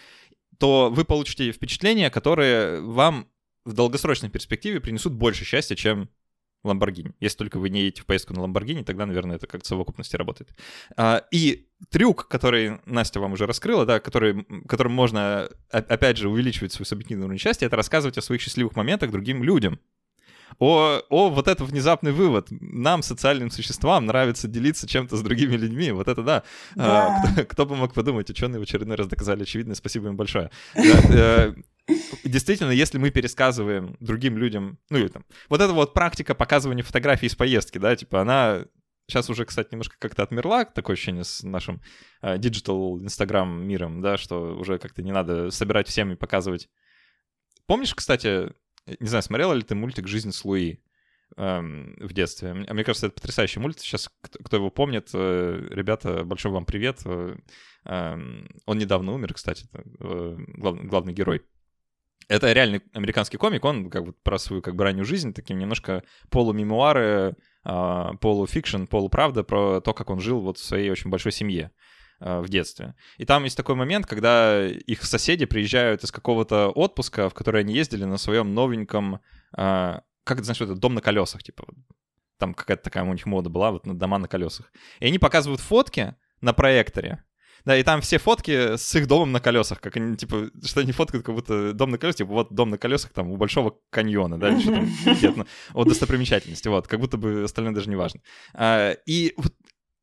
[0.59, 3.29] то вы получите впечатления, которые вам
[3.64, 6.09] в долгосрочной перспективе принесут больше счастья, чем
[6.64, 7.14] Lamborghini.
[7.20, 10.16] Если только вы не едете в поездку на Lamborghini, тогда, наверное, это как-то в совокупности
[10.16, 10.51] работает.
[10.96, 16.73] А, и трюк, который Настя вам уже раскрыла, да, который, которым можно, опять же, увеличивать
[16.73, 19.79] свой субъективный уровень счастья, это рассказывать о своих счастливых моментах другим людям
[20.59, 22.49] о, о, вот это внезапный вывод.
[22.51, 25.90] Нам, социальным существам, нравится делиться чем-то с другими людьми.
[25.92, 26.42] Вот это да.
[26.75, 27.23] да.
[27.25, 29.75] А, кто, кто бы мог подумать, ученые в очередной раз доказали очевидное.
[29.75, 30.51] Спасибо им большое.
[31.90, 36.83] Э, действительно, если мы пересказываем другим людям, ну или там, вот эта вот практика показывания
[36.83, 38.64] фотографий из поездки, да, типа она
[39.09, 41.83] сейчас уже, кстати, немножко как-то отмерла, такое ощущение с нашим
[42.23, 46.68] digital uh, инстаграм миром, да, что уже как-то не надо собирать всем и показывать.
[47.66, 48.53] Помнишь, кстати,
[48.98, 50.79] не знаю, смотрела ли ты мультик «Жизнь с Луи»
[51.37, 52.55] эм, в детстве?
[52.55, 53.83] Мне кажется, это потрясающий мультик.
[53.83, 57.00] Сейчас, кто его помнит, э, ребята, большой вам привет.
[57.05, 57.37] Э,
[57.85, 61.42] эм, он недавно умер, кстати, э, главный герой.
[62.31, 66.05] Это реальный американский комик, он как бы про свою как бы раннюю жизнь, такие немножко
[66.31, 71.73] полумемуары, а, полуфикшн, полуправда про то, как он жил вот в своей очень большой семье.
[72.23, 72.95] Э, в детстве.
[73.16, 77.73] И там есть такой момент, когда их соседи приезжают из какого-то отпуска, в который они
[77.73, 79.21] ездили на своем новеньком,
[79.57, 81.64] э, как это знаешь, это дом на колесах, типа.
[82.38, 84.71] Там какая-то такая у них мода была, вот на дома на колесах.
[84.99, 87.25] И они показывают фотки на проекторе,
[87.64, 90.92] да, и там все фотки с их домом на колесах, как они, типа, что они
[90.92, 94.38] фоткают, как будто дом на колесах, типа, вот дом на колесах там у Большого каньона,
[94.38, 98.20] да, или что там, вот достопримечательности, вот, как будто бы остальное даже не важно.
[98.55, 99.55] А, и вот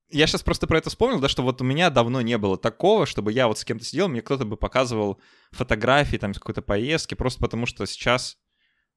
[0.10, 3.06] я сейчас просто про это вспомнил, да, что вот у меня давно не было такого,
[3.06, 5.20] чтобы я вот с кем-то сидел, мне кто-то бы показывал
[5.52, 8.38] фотографии там с какой-то поездки, просто потому что сейчас,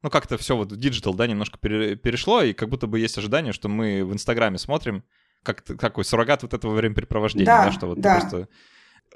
[0.03, 3.53] ну, как-то все вот в digital, да, немножко перешло, и как будто бы есть ожидание,
[3.53, 5.05] что мы в Инстаграме смотрим,
[5.43, 8.21] как какой суррогат вот этого времяпрепровождения, да, да что вот да.
[8.21, 8.49] просто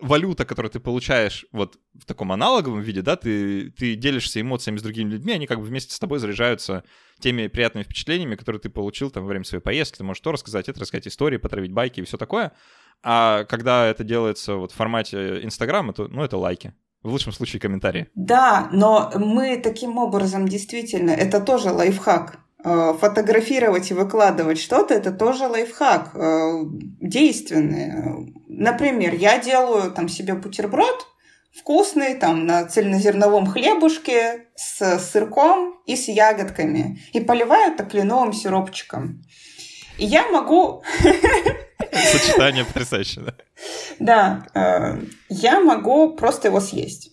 [0.00, 4.82] валюта, которую ты получаешь вот в таком аналоговом виде, да, ты, ты делишься эмоциями с
[4.82, 6.84] другими людьми, они как бы вместе с тобой заряжаются
[7.20, 9.98] теми приятными впечатлениями, которые ты получил там во время своей поездки.
[9.98, 12.52] Ты можешь то рассказать, это рассказать истории, потравить байки и все такое.
[13.02, 16.74] А когда это делается вот в формате Инстаграма, то, ну, это лайки.
[17.02, 18.08] В лучшем случае комментарии.
[18.14, 22.38] Да, но мы таким образом действительно, это тоже лайфхак.
[22.66, 26.62] Э, фотографировать и выкладывать что-то, это тоже лайфхак, э,
[27.03, 28.33] действенный.
[28.48, 31.07] Например, я делаю там себе бутерброд
[31.55, 39.22] вкусный, там на цельнозерновом хлебушке с сырком и с ягодками, и поливаю это кленовым сиропчиком.
[39.98, 40.83] И я могу...
[41.92, 43.35] Сочетание потрясающее, да?
[43.98, 47.11] Да, э, я могу просто его съесть.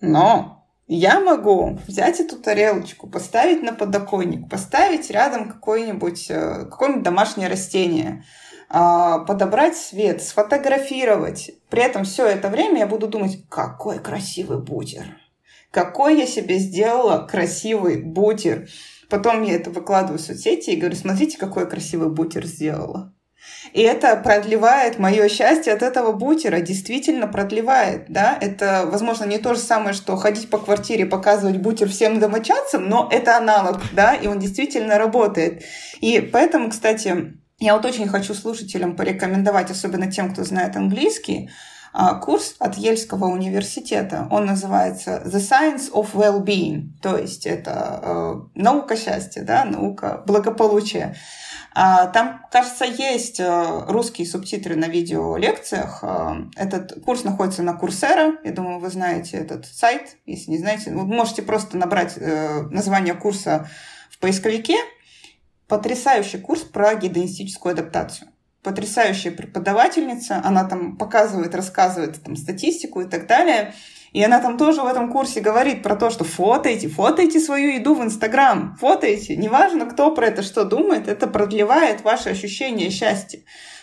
[0.00, 7.48] Но я могу взять эту тарелочку, поставить на подоконник, поставить рядом какое-нибудь э, какое домашнее
[7.48, 8.24] растение,
[8.68, 11.52] а, подобрать свет, сфотографировать.
[11.70, 15.16] При этом все это время я буду думать, какой красивый бутер.
[15.70, 18.68] Какой я себе сделала красивый бутер.
[19.08, 23.13] Потом я это выкладываю в соцсети и говорю, смотрите, какой красивый бутер сделала.
[23.72, 28.36] И это продлевает мое счастье от этого бутера, действительно продлевает, да.
[28.40, 33.08] Это, возможно, не то же самое, что ходить по квартире, показывать бутер всем домочадцам, но
[33.10, 35.64] это аналог, да, и он действительно работает.
[36.00, 41.50] И поэтому, кстати, я вот очень хочу слушателям порекомендовать, особенно тем, кто знает английский,
[41.96, 44.26] а, курс от Ельского университета.
[44.32, 51.14] Он называется The Science of Well-being, то есть это э, наука счастья, да, наука благополучия.
[51.76, 55.98] А, там, кажется, есть э, русские субтитры на видеолекциях.
[56.02, 58.34] А, этот курс находится на Курсера.
[58.44, 60.16] Я думаю, вы знаете этот сайт.
[60.24, 63.68] Если не знаете, вы можете просто набрать э, название курса
[64.08, 64.76] в поисковике.
[65.66, 68.28] Потрясающий курс про гедонистическую адаптацию
[68.64, 73.74] потрясающая преподавательница, она там показывает, рассказывает там, статистику и так далее.
[74.14, 77.94] И она там тоже в этом курсе говорит про то, что фотайте, фотайте свою еду
[77.94, 79.36] в Инстаграм, фотайте.
[79.36, 83.40] Неважно, кто про это что думает, это продлевает ваше ощущение счастья.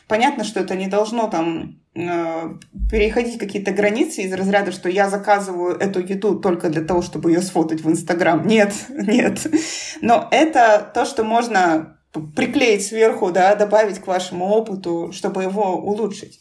[0.08, 2.50] Понятно, что это не должно там э,
[2.90, 7.42] переходить какие-то границы из разряда, что я заказываю эту еду только для того, чтобы ее
[7.42, 8.48] сфотать в Инстаграм.
[8.48, 9.46] Нет, нет.
[10.02, 11.98] Но это то, что можно
[12.38, 16.40] приклеить сверху, да, добавить к вашему опыту, чтобы его улучшить.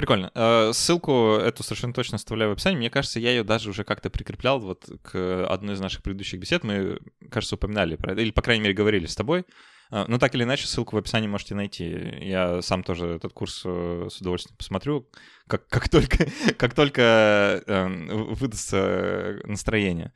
[0.00, 0.30] Прикольно.
[0.34, 2.78] Э, ссылку эту совершенно точно оставляю в описании.
[2.78, 6.64] Мне кажется, я ее даже уже как-то прикреплял вот к одной из наших предыдущих бесед.
[6.64, 9.44] Мы, кажется, упоминали про это, или, по крайней мере, говорили с тобой.
[9.90, 11.84] Э, но так или иначе, ссылку в описании можете найти.
[12.22, 15.06] Я сам тоже этот курс э, с удовольствием посмотрю,
[15.46, 17.62] как, как только, как только
[18.08, 20.14] выдастся настроение.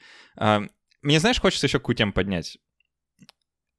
[1.03, 2.57] Мне, знаешь, хочется еще какую тему поднять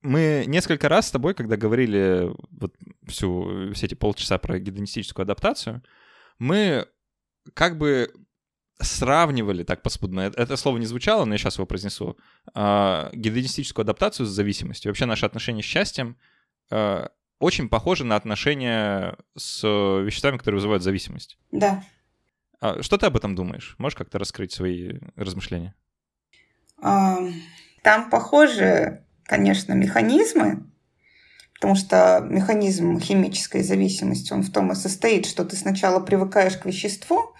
[0.05, 2.75] мы несколько раз с тобой, когда говорили вот
[3.07, 5.83] всю, все эти полчаса про гедонистическую адаптацию,
[6.39, 6.87] мы
[7.53, 8.13] как бы
[8.79, 12.17] сравнивали так поспудно, это, слово не звучало, но я сейчас его произнесу,
[12.53, 14.89] э, гедонистическую адаптацию с зависимостью.
[14.89, 16.17] Вообще наши отношения с счастьем
[16.71, 17.07] э,
[17.39, 21.37] очень похожи на отношения с веществами, которые вызывают зависимость.
[21.51, 21.83] Да.
[22.59, 23.75] А, что ты об этом думаешь?
[23.77, 25.73] Можешь как-то раскрыть свои размышления?
[26.81, 30.63] Там похожи конечно, механизмы,
[31.55, 36.65] потому что механизм химической зависимости, он в том и состоит, что ты сначала привыкаешь к
[36.65, 37.33] веществу,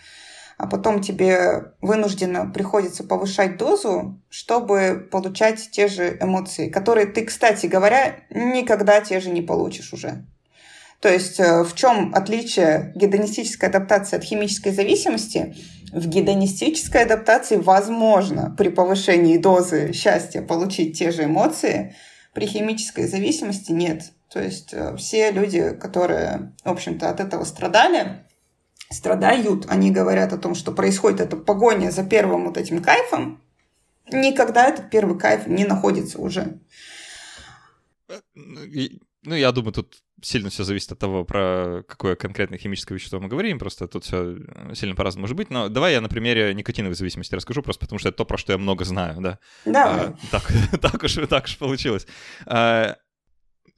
[0.57, 7.65] а потом тебе вынужденно приходится повышать дозу, чтобы получать те же эмоции, которые ты, кстати
[7.65, 10.25] говоря, никогда те же не получишь уже.
[10.99, 15.55] То есть э, в чем отличие гедонистической адаптации от химической зависимости?
[15.91, 21.95] В гедонистической адаптации возможно при повышении дозы счастья получить те же эмоции,
[22.33, 24.11] при химической зависимости нет.
[24.29, 28.25] То есть э, все люди, которые, в общем-то, от этого страдали,
[28.89, 33.41] страдают, они говорят о том, что происходит эта погоня за первым вот этим кайфом,
[34.11, 36.59] никогда этот первый кайф не находится уже.
[38.09, 38.19] Э,
[39.23, 43.27] ну, я думаю, тут сильно все зависит от того, про какое конкретное химическое вещество мы
[43.27, 44.37] говорим, просто тут все
[44.73, 45.51] сильно по-разному может быть.
[45.51, 48.53] Но давай я на примере никотиновой зависимости расскажу, просто потому что это то, про что
[48.53, 49.39] я много знаю, да.
[49.65, 49.85] Да.
[49.85, 50.51] А, так,
[50.81, 52.07] так, уж, так уж получилось.
[52.47, 52.97] А,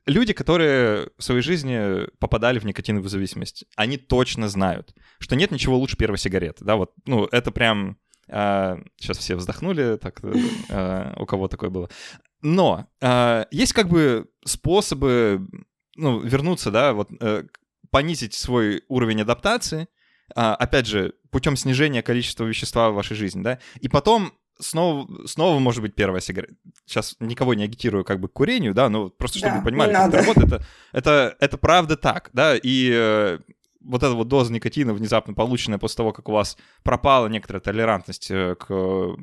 [0.05, 5.77] люди, которые в своей жизни попадали в никотиновую зависимость, они точно знают, что нет ничего
[5.77, 7.97] лучше первой сигареты, да, вот, ну, это прям...
[8.29, 10.21] А, сейчас все вздохнули, так,
[10.69, 11.89] а, у кого такое было.
[12.41, 15.45] Но а, есть как бы способы
[15.97, 17.43] ну, вернуться, да, вот э,
[17.89, 19.87] понизить свой уровень адаптации,
[20.35, 25.59] э, опять же, путем снижения количества вещества в вашей жизни, да, и потом снова, снова
[25.59, 26.55] может быть первая сигарета.
[26.85, 29.93] Сейчас никого не агитирую как бы к курению, да, но просто чтобы да, вы понимали,
[29.93, 33.39] как это работает, это, это, это правда так, да, и э,
[33.81, 38.29] вот эта вот доза никотина, внезапно полученная после того, как у вас пропала некоторая толерантность
[38.31, 39.15] э, к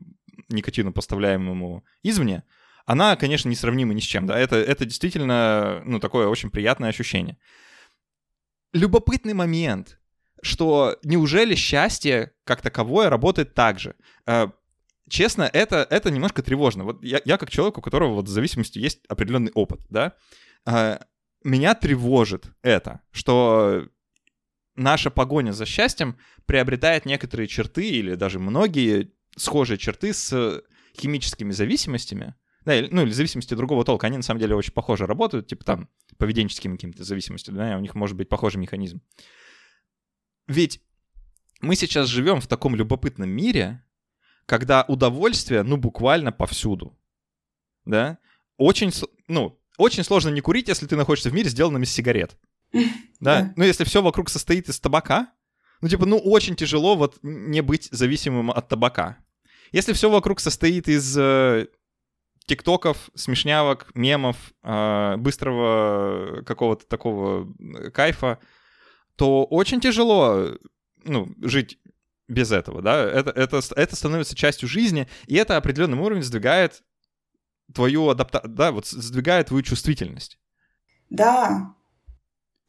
[0.49, 2.45] никотину, поставляемому извне,
[2.87, 7.39] она, конечно, несравнима ни с чем, да, это, это действительно, ну, такое очень приятное ощущение.
[8.73, 9.99] Любопытный момент,
[10.43, 13.95] что неужели счастье как таковое работает так же?
[14.27, 14.49] Э,
[15.09, 16.85] честно, это, это немножко тревожно.
[16.85, 20.15] Вот я, я как человек, у которого вот в зависимости есть определенный опыт, да,
[20.67, 20.99] э,
[21.45, 23.87] меня тревожит это, что
[24.77, 30.63] наша погоня за счастьем приобретает некоторые черты или даже многие схожие черты с
[30.99, 32.35] химическими зависимостями,
[32.65, 35.89] да, ну или зависимости другого толка, они на самом деле очень похоже работают, типа там
[36.19, 39.03] поведенческими какими-то зависимостями, да, у них может быть похожий механизм.
[40.47, 40.81] Ведь
[41.61, 43.83] мы сейчас живем в таком любопытном мире,
[44.47, 46.99] когда удовольствие, ну, буквально повсюду,
[47.85, 48.19] да,
[48.57, 48.93] очень,
[49.29, 52.37] ну, очень сложно не курить, если ты находишься в мире, сделанном из сигарет,
[53.21, 55.33] да, ну, если все вокруг состоит из табака,
[55.81, 59.19] ну, типа, ну, очень тяжело вот не быть зависимым от табака.
[59.73, 61.67] Если все вокруг состоит из э,
[62.47, 67.53] тиктоков, смешнявок, мемов, э, быстрого какого-то такого
[67.93, 68.39] кайфа,
[69.17, 70.51] то очень тяжело
[71.05, 71.79] ну, жить
[72.29, 76.83] без этого, да, это, это, это становится частью жизни, и это определенным уровнем сдвигает
[77.75, 80.39] твою адаптацию, да, вот сдвигает твою чувствительность.
[81.11, 81.75] Да.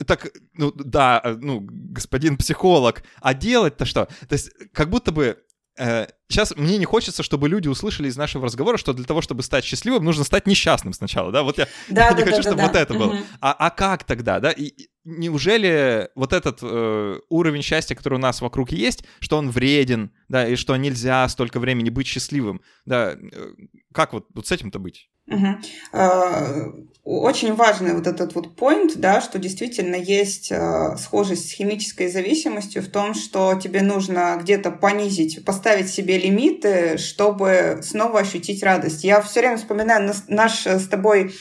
[0.06, 4.08] Так, ну да, ну, господин психолог, а делать-то что?
[4.28, 5.36] То есть как будто бы э,
[5.78, 9.66] сейчас мне не хочется, чтобы люди услышали из нашего разговора, что для того, чтобы стать
[9.66, 11.44] счастливым, нужно стать несчастным сначала, да?
[11.44, 12.68] Вот я, да, я да, не да, хочу, да, чтобы да.
[12.68, 13.14] вот это было.
[13.14, 13.24] Угу.
[13.42, 14.52] А, а как тогда, да?
[14.52, 20.12] И, неужели вот этот э, уровень счастья, который у нас вокруг есть, что он вреден,
[20.30, 23.12] да, и что нельзя столько времени быть счастливым, да?
[23.14, 23.52] Э,
[23.94, 25.10] как вот, вот с этим-то быть?
[25.28, 26.86] Угу.
[27.06, 32.82] Очень важный вот этот вот point, да, что действительно есть э, схожесть с химической зависимостью
[32.82, 39.04] в том, что тебе нужно где-то понизить, поставить себе лимиты, чтобы снова ощутить радость.
[39.04, 41.36] Я все время вспоминаю наш с тобой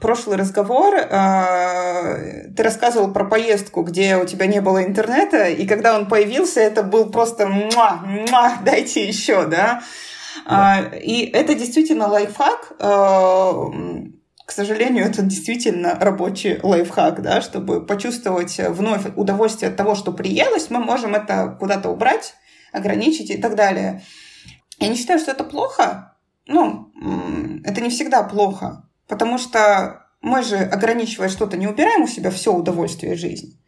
[0.00, 0.94] прошлый разговор.
[0.96, 6.84] Ты рассказывал про поездку, где у тебя не было интернета, и когда он появился, это
[6.84, 9.82] был просто муа, муа, дайте еще, да.
[10.46, 10.90] Да.
[10.96, 19.70] И это действительно лайфхак, к сожалению, это действительно рабочий лайфхак, да, чтобы почувствовать вновь удовольствие
[19.70, 22.34] от того, что приелось, мы можем это куда-то убрать,
[22.72, 24.02] ограничить и так далее.
[24.78, 26.16] Я не считаю, что это плохо.
[26.46, 26.90] Ну,
[27.64, 32.54] это не всегда плохо, потому что мы же, ограничивая что-то, не убираем у себя все
[32.54, 33.58] удовольствие жизни.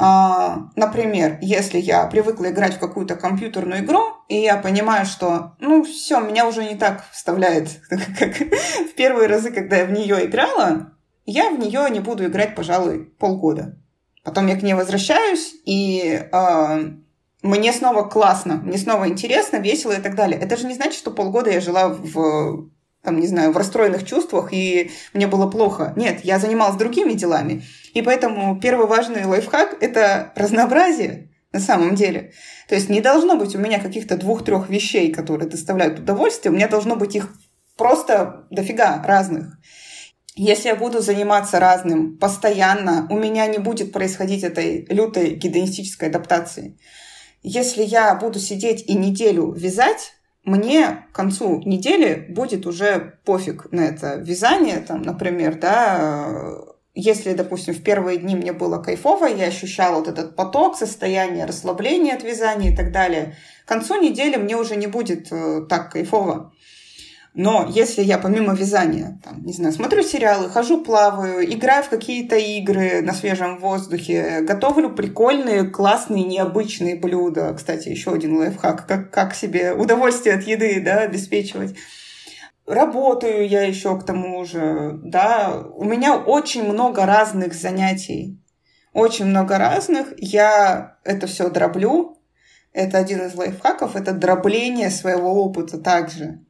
[0.00, 5.82] А, например, если я привыкла играть в какую-то компьютерную игру, и я понимаю, что, ну,
[5.82, 10.92] все, меня уже не так вставляет, как в первые разы, когда я в нее играла,
[11.26, 13.76] я в нее не буду играть, пожалуй, полгода.
[14.22, 16.90] Потом я к ней возвращаюсь, и э,
[17.42, 20.40] мне снова классно, мне снова интересно, весело и так далее.
[20.40, 22.70] Это же не значит, что полгода я жила в
[23.02, 25.92] там, не знаю, в расстроенных чувствах, и мне было плохо.
[25.96, 27.62] Нет, я занималась другими делами.
[27.98, 32.32] И поэтому первый важный лайфхак– это разнообразие на самом деле.
[32.68, 36.68] То есть не должно быть у меня каких-то двух-трех вещей, которые доставляют удовольствие, у меня
[36.68, 37.34] должно быть их
[37.76, 39.58] просто дофига разных.
[40.36, 46.78] Если я буду заниматься разным постоянно, у меня не будет происходить этой лютой гедонистической адаптации.
[47.42, 50.12] Если я буду сидеть и неделю вязать,
[50.44, 57.74] мне к концу недели будет уже пофиг на это вязание, там, например, да, если, допустим,
[57.74, 62.72] в первые дни мне было кайфово, я ощущала вот этот поток, состояние расслабления от вязания
[62.72, 66.52] и так далее, к концу недели мне уже не будет э, так кайфово.
[67.34, 72.34] Но если я помимо вязания, там, не знаю, смотрю сериалы, хожу, плаваю, играю в какие-то
[72.34, 77.54] игры на свежем воздухе, готовлю прикольные, классные, необычные блюда.
[77.56, 81.76] Кстати, еще один лайфхак, как, как себе удовольствие от еды да, обеспечивать.
[82.68, 85.64] Работаю я еще к тому же, да.
[85.74, 88.38] У меня очень много разных занятий.
[88.92, 90.12] Очень много разных.
[90.18, 92.18] Я это все дроблю.
[92.74, 96.44] Это один из лайфхаков, это дробление своего опыта также.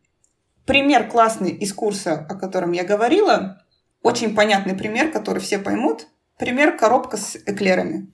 [0.66, 3.62] Пример классный из курса, о котором я говорила,
[4.03, 6.09] очень понятный пример, который все поймут.
[6.37, 8.12] Пример коробка с эклерами.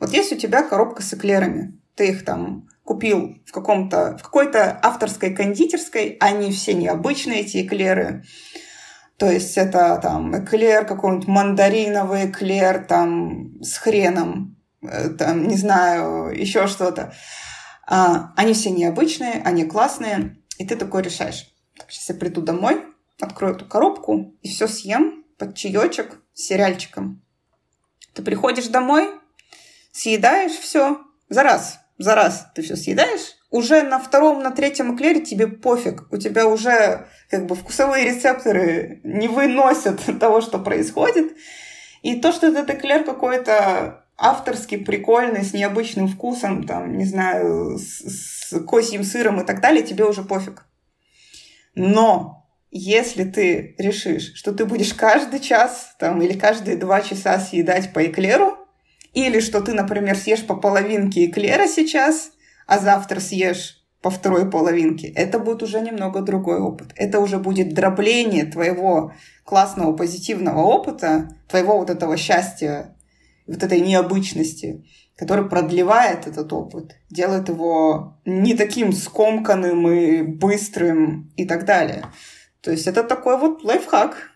[0.00, 4.78] Вот есть у тебя коробка с эклерами, ты их там купил в, каком-то, в какой-то
[4.82, 8.24] авторской кондитерской, они все необычные, эти эклеры.
[9.16, 16.36] То есть это там эклер, какой-нибудь мандариновый эклер там с хреном, э, там, не знаю,
[16.36, 17.14] еще что-то.
[17.86, 21.54] А, они все необычные, они классные, и ты такой решаешь.
[21.88, 22.82] Сейчас я приду домой,
[23.20, 27.22] открою эту коробку и все съем под чаечек с сериальчиком.
[28.14, 29.08] Ты приходишь домой,
[29.92, 35.20] съедаешь все за раз, за раз ты все съедаешь, уже на втором, на третьем эклере
[35.20, 36.10] тебе пофиг.
[36.10, 41.36] У тебя уже как бы вкусовые рецепторы не выносят того, что происходит.
[42.02, 48.50] И то, что этот эклер какой-то авторский, прикольный, с необычным вкусом, там, не знаю, с,
[48.50, 50.64] с козьим сыром и так далее, тебе уже пофиг.
[51.74, 57.92] Но если ты решишь, что ты будешь каждый час там, или каждые два часа съедать
[57.92, 58.61] по эклеру,
[59.12, 62.32] или что ты, например, съешь по половинке эклера сейчас,
[62.66, 66.92] а завтра съешь по второй половинке, это будет уже немного другой опыт.
[66.96, 69.12] Это уже будет дробление твоего
[69.44, 72.96] классного позитивного опыта, твоего вот этого счастья,
[73.46, 74.84] вот этой необычности
[75.16, 82.06] который продлевает этот опыт, делает его не таким скомканным и быстрым и так далее.
[82.60, 84.30] То есть это такой вот лайфхак.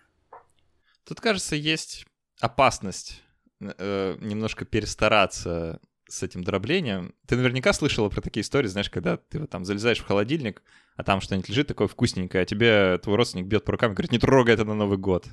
[1.05, 2.05] Тут, кажется, есть
[2.39, 3.21] опасность
[3.59, 5.79] э, немножко перестараться
[6.09, 7.13] с этим дроблением.
[7.27, 10.63] Ты наверняка слышала про такие истории, знаешь, когда ты вот там залезаешь в холодильник,
[10.95, 14.11] а там что-нибудь лежит такое вкусненькое, а тебе твой родственник бьет по рукам и говорит,
[14.11, 15.25] не трогай это на Новый год.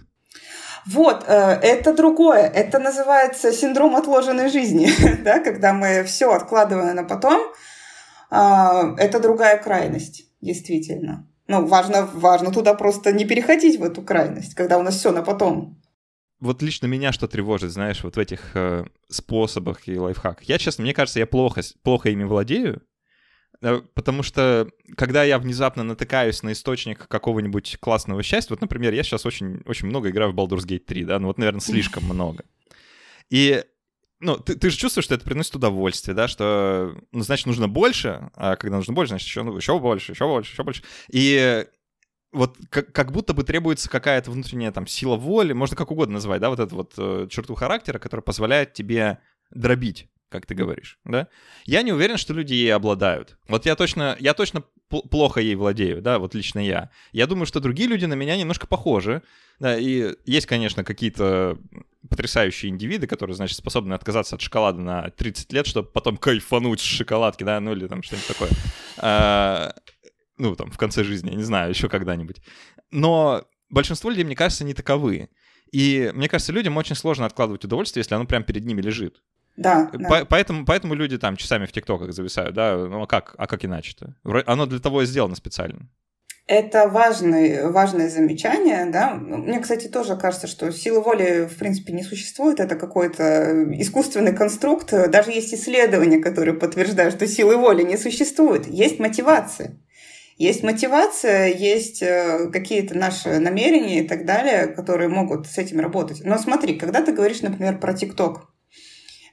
[0.86, 2.42] Вот, э, это другое.
[2.42, 4.90] Это называется синдром отложенной жизни,
[5.22, 7.52] да, когда мы все откладываем на потом.
[8.30, 11.26] А, это другая крайность, действительно.
[11.46, 15.22] Ну, важно, важно туда просто не переходить в эту крайность, когда у нас все на
[15.22, 15.78] потом.
[16.44, 20.44] Вот лично меня что тревожит, знаешь, вот в этих э, способах и лайфхаках.
[20.44, 22.82] Я, честно, мне кажется, я плохо, плохо ими владею,
[23.64, 29.02] Э, потому что, когда я внезапно натыкаюсь на источник какого-нибудь классного счастья, вот, например, я
[29.02, 32.44] сейчас очень, очень много играю в Baldur's Gate 3, да, ну вот, наверное, слишком много.
[33.30, 33.64] И
[34.20, 38.30] ну, ты, ты же чувствуешь, что это приносит удовольствие, да, что, ну, значит, нужно больше,
[38.34, 40.82] а когда нужно больше, значит, еще, ну, еще больше, еще больше, еще больше.
[41.10, 41.66] И
[42.34, 46.40] вот как, как будто бы требуется какая-то внутренняя там сила воли, можно как угодно называть,
[46.40, 49.18] да, вот эту вот э, черту характера, которая позволяет тебе
[49.50, 51.28] дробить как ты говоришь, да?
[51.64, 53.38] Я не уверен, что люди ей обладают.
[53.46, 56.90] Вот я точно, я точно плохо ей владею, да, вот лично я.
[57.12, 59.22] Я думаю, что другие люди на меня немножко похожи,
[59.60, 61.56] да, и есть, конечно, какие-то
[62.10, 66.84] потрясающие индивиды, которые, значит, способны отказаться от шоколада на 30 лет, чтобы потом кайфануть с
[66.84, 68.50] шоколадки, да, ну или там что-нибудь такое.
[70.36, 72.42] Ну, там, в конце жизни, я не знаю, еще когда-нибудь.
[72.90, 75.28] Но большинство людей, мне кажется, не таковы.
[75.72, 79.22] И мне кажется, людям очень сложно откладывать удовольствие, если оно прямо перед ними лежит.
[79.56, 80.24] Да, По- да.
[80.24, 82.76] Поэтому, поэтому люди там часами в ТикТоках зависают, да?
[82.76, 84.16] Ну а как, а как иначе-то?
[84.46, 85.88] Оно для того и сделано специально.
[86.46, 89.14] Это важный, важное замечание, да.
[89.14, 92.60] Мне, кстати, тоже кажется, что силы воли, в принципе, не существует.
[92.60, 94.90] Это какой-то искусственный конструкт.
[94.90, 98.66] Даже есть исследования, которые подтверждают, что силы воли не существует.
[98.66, 99.80] Есть мотивация.
[100.36, 106.22] Есть мотивация, есть э, какие-то наши намерения и так далее, которые могут с этим работать.
[106.24, 108.50] Но смотри, когда ты говоришь, например, про ТикТок,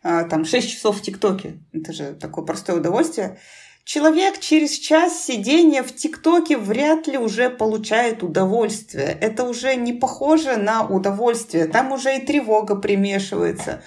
[0.03, 3.37] а, там 6 часов в ТикТоке, это же такое простое удовольствие,
[3.83, 9.17] Человек через час сидения в ТикТоке вряд ли уже получает удовольствие.
[9.19, 11.65] Это уже не похоже на удовольствие.
[11.65, 13.81] Там уже и тревога примешивается.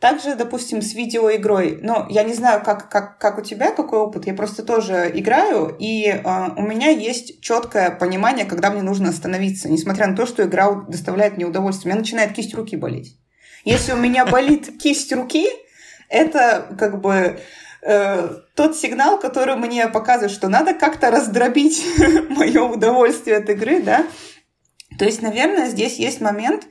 [0.00, 1.78] Также, допустим, с видеоигрой.
[1.82, 4.26] Но я не знаю, как, как, как у тебя, какой опыт.
[4.26, 9.68] Я просто тоже играю, и э, у меня есть четкое понимание, когда мне нужно остановиться,
[9.68, 11.90] несмотря на то, что игра доставляет мне удовольствие.
[11.90, 13.18] У меня начинает кисть руки болеть.
[13.66, 15.46] Если у меня болит кисть руки,
[16.08, 17.38] это как бы
[17.82, 21.84] э, тот сигнал, который мне показывает, что надо как-то раздробить
[22.30, 24.06] мое удовольствие от игры, да.
[24.98, 26.68] То есть, наверное, здесь есть момент а,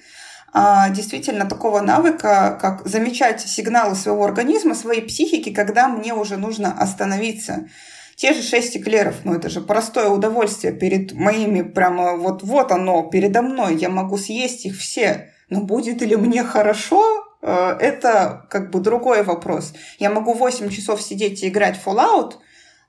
[0.53, 7.67] действительно такого навыка, как замечать сигналы своего организма, своей психики, когда мне уже нужно остановиться.
[8.15, 13.03] Те же шесть эклеров, ну это же простое удовольствие перед моими, прямо вот, вот оно
[13.03, 17.01] передо мной, я могу съесть их все, но будет ли мне хорошо,
[17.41, 19.73] это как бы другой вопрос.
[19.99, 22.33] Я могу 8 часов сидеть и играть Fallout,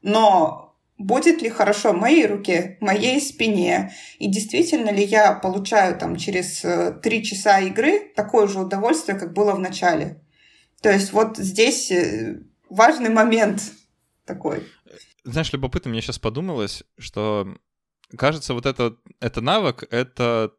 [0.02, 0.69] но
[1.00, 6.60] будет ли хорошо моей руке, моей спине, и действительно ли я получаю там через
[7.02, 10.22] 3 часа игры такое же удовольствие, как было в начале.
[10.82, 11.90] То есть вот здесь
[12.68, 13.62] важный момент
[14.26, 14.66] такой.
[15.24, 17.48] Знаешь, любопытно мне сейчас подумалось, что
[18.16, 20.52] кажется, вот это, это навык, это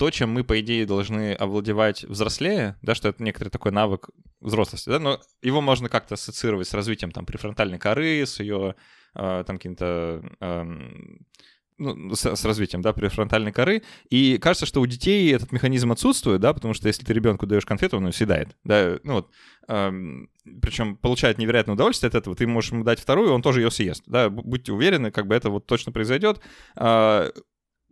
[0.00, 4.08] то, чем мы, по идее, должны овладевать взрослее, да, что это некоторый такой навык
[4.40, 8.76] взрослости, да, но его можно как-то ассоциировать с развитием там префронтальной коры, с ее
[9.14, 10.64] э, там каким-то э,
[11.76, 16.40] ну, с, с развитием, да, префронтальной коры, и кажется, что у детей этот механизм отсутствует,
[16.40, 19.30] да, потому что если ты ребенку даешь конфету, он ее съедает, да, ну вот,
[19.68, 19.92] э,
[20.62, 24.04] причем получает невероятное удовольствие от этого, ты можешь ему дать вторую, он тоже ее съест,
[24.06, 26.40] да, будьте уверены, как бы это вот точно произойдет,
[26.76, 27.30] э,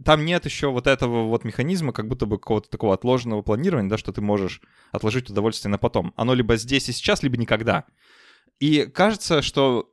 [0.05, 3.99] там нет еще вот этого вот механизма, как будто бы какого-то такого отложенного планирования, да,
[3.99, 4.61] что ты можешь
[4.92, 6.12] отложить удовольствие на потом.
[6.16, 7.84] Оно либо здесь и сейчас, либо никогда.
[8.61, 9.92] И кажется, что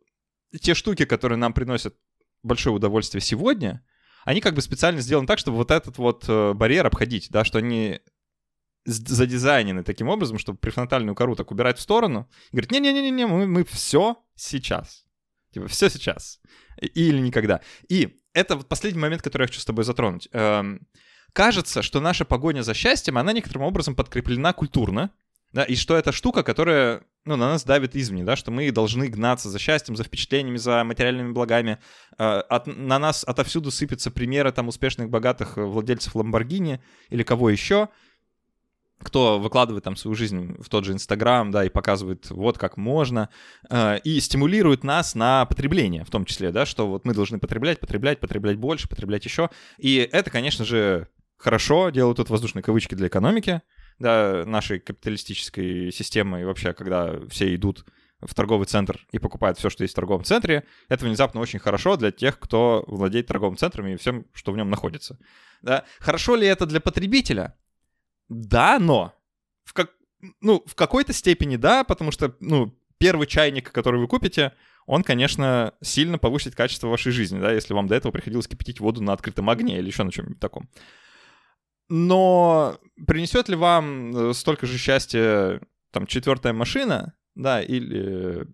[0.60, 1.96] те штуки, которые нам приносят
[2.44, 3.84] большое удовольствие сегодня,
[4.24, 8.02] они как бы специально сделаны так, чтобы вот этот вот барьер обходить, да, что они
[8.86, 13.64] задизайнены таким образом, чтобы префронтальную кору так убирать в сторону и говорит, не-не-не-не, мы, мы
[13.64, 15.06] все сейчас.
[15.52, 16.40] Типа, все сейчас.
[16.80, 17.62] Или никогда.
[17.90, 20.28] И это вот последний момент, который я хочу с тобой затронуть.
[20.34, 20.82] Эм,
[21.34, 25.12] кажется, что наша погоня за счастьем, она некоторым образом подкреплена культурно,
[25.54, 29.08] да, и что это штука, которая, ну, на нас давит извне, да, что мы должны
[29.08, 31.80] гнаться за счастьем, за впечатлениями, за материальными благами.
[32.18, 37.88] Э, от, на нас отовсюду сыпятся примеры там успешных, богатых владельцев Ламборгини или кого еще,
[39.02, 43.30] кто выкладывает там свою жизнь в тот же Инстаграм, да, и показывает вот как можно,
[43.70, 47.80] э, и стимулирует нас на потребление, в том числе, да, что вот мы должны потреблять,
[47.80, 49.50] потреблять, потреблять больше, потреблять еще.
[49.78, 53.62] И это, конечно же, хорошо, делают тут воздушные кавычки для экономики,
[54.00, 57.86] да, нашей капиталистической системы, и вообще, когда все идут
[58.22, 61.98] в торговый центр и покупают все, что есть в торговом центре, это внезапно очень хорошо
[61.98, 65.20] для тех, кто владеет торговым центром и всем, что в нем находится.
[65.62, 65.84] Да?
[66.00, 67.56] Хорошо ли это для потребителя?
[68.30, 69.14] Да, но
[69.64, 69.92] в, как,
[70.42, 74.54] ну, в какой-то степени да, потому что ну, первый чайник, который вы купите,
[74.88, 79.02] он, конечно, сильно повысит качество вашей жизни, да, если вам до этого приходилось кипятить воду
[79.02, 80.70] на открытом огне или еще на чем-нибудь таком.
[81.90, 85.62] Но принесет ли вам столько же счастья
[85.92, 88.48] там четвертая машина, да, или,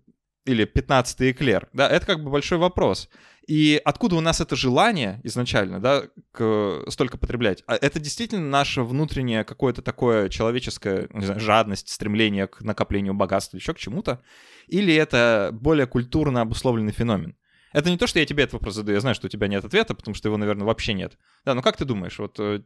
[0.44, 3.08] или пятнадцатый эклер, да, это как бы большой вопрос.
[3.46, 7.64] И откуда у нас это желание изначально, да, к, столько потреблять?
[7.66, 13.56] А это действительно наше внутреннее какое-то такое человеческое, не знаю, жадность, стремление к накоплению богатства,
[13.56, 14.22] еще к чему-то?
[14.68, 17.36] Или это более культурно обусловленный феномен?
[17.72, 19.64] Это не то, что я тебе этот вопрос задаю, я знаю, что у тебя нет
[19.64, 21.16] ответа, потому что его, наверное, вообще нет.
[21.44, 22.64] Да, ну как ты думаешь, вот, вот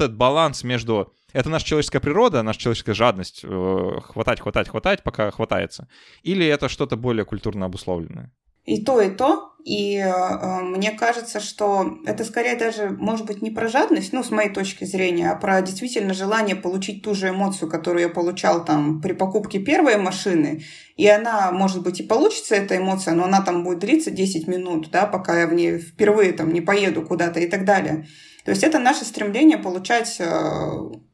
[0.00, 1.12] этот баланс между...
[1.34, 5.86] Это наша человеческая природа, наша человеческая жадность, хватать, хватать, хватать, пока хватается,
[6.22, 8.32] или это что-то более культурно обусловленное?
[8.68, 9.54] И то, и то.
[9.64, 14.30] И э, мне кажется, что это скорее даже, может быть, не про жадность, ну, с
[14.30, 19.00] моей точки зрения, а про действительно желание получить ту же эмоцию, которую я получал там
[19.00, 20.64] при покупке первой машины.
[20.96, 24.90] И она, может быть, и получится, эта эмоция, но она там будет длиться 10 минут,
[24.90, 28.06] да, пока я в ней впервые там не поеду куда-то и так далее.
[28.44, 30.26] То есть это наше стремление получать э,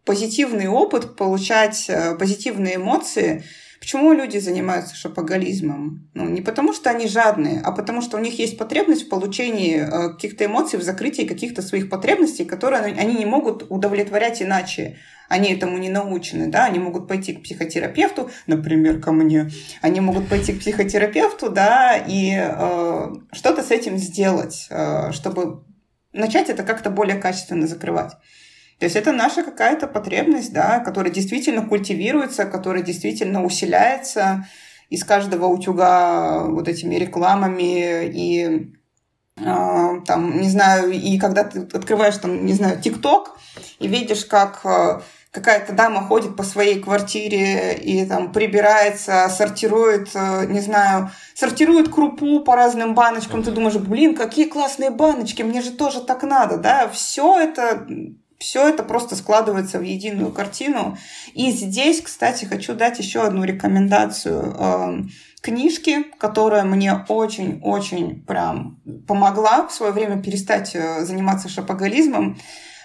[0.04, 3.44] позитивный опыт, получать э, позитивные эмоции.
[3.84, 6.08] Почему люди занимаются шопоголизмом?
[6.14, 9.76] Ну, не потому, что они жадные, а потому, что у них есть потребность в получении
[9.76, 14.96] э, каких-то эмоций, в закрытии каких-то своих потребностей, которые они не могут удовлетворять иначе
[15.28, 19.50] они этому не научены, да, они могут пойти к психотерапевту, например, ко мне,
[19.82, 25.62] они могут пойти к психотерапевту, да, и э, что-то с этим сделать, э, чтобы
[26.14, 28.12] начать это как-то более качественно закрывать.
[28.84, 34.46] То есть это наша какая-то потребность, да, которая действительно культивируется, которая действительно усиляется
[34.90, 38.74] из каждого утюга вот этими рекламами и
[39.38, 43.38] э, там, не знаю, и когда ты открываешь там, не знаю, ТикТок
[43.78, 50.44] и видишь, как э, какая-то дама ходит по своей квартире и там прибирается, сортирует, э,
[50.44, 55.70] не знаю, сортирует крупу по разным баночкам, ты думаешь, блин, какие классные баночки, мне же
[55.70, 57.86] тоже так надо, да, все это
[58.38, 60.96] все это просто складывается в единую картину.
[61.32, 65.02] И здесь, кстати, хочу дать еще одну рекомендацию э,
[65.40, 72.38] книжки, которая мне очень-очень прям помогла в свое время перестать э, заниматься шопоголизмом.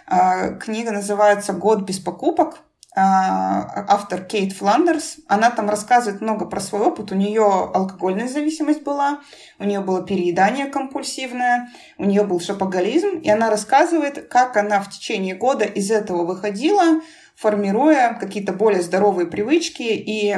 [0.06, 2.60] А, книга называется «Год без покупок».
[3.02, 5.20] А, автор Кейт Фландерс.
[5.28, 7.14] Она там рассказывает много про свой опыт.
[7.14, 9.22] У нее алкогольная зависимость была,
[9.58, 13.20] у нее было переедание компульсивное, у нее был шопоголизм.
[13.20, 17.00] И она рассказывает, как она в течение года из этого выходила,
[17.38, 20.36] формируя какие-то более здоровые привычки и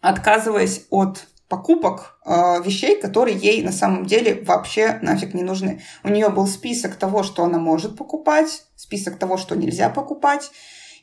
[0.00, 5.82] отказываясь от покупок э, вещей, которые ей на самом деле вообще нафиг не нужны.
[6.04, 10.50] У нее был список того, что она может покупать, список того, что нельзя покупать.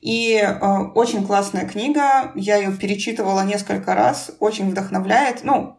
[0.01, 5.43] И э, очень классная книга, я ее перечитывала несколько раз, очень вдохновляет.
[5.43, 5.77] Ну,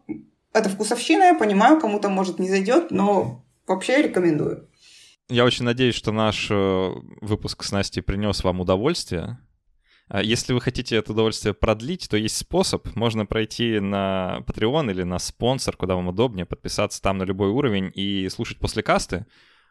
[0.53, 4.69] это вкусовщина, я понимаю, кому-то может не зайдет, но вообще рекомендую.
[5.29, 6.91] Я очень надеюсь, что наш э,
[7.21, 9.39] выпуск с Настей принес вам удовольствие.
[10.09, 12.95] А если вы хотите это удовольствие продлить, то есть способ.
[12.97, 17.93] Можно пройти на Patreon или на спонсор, куда вам удобнее, подписаться там на любой уровень
[17.95, 19.25] и слушать после касты.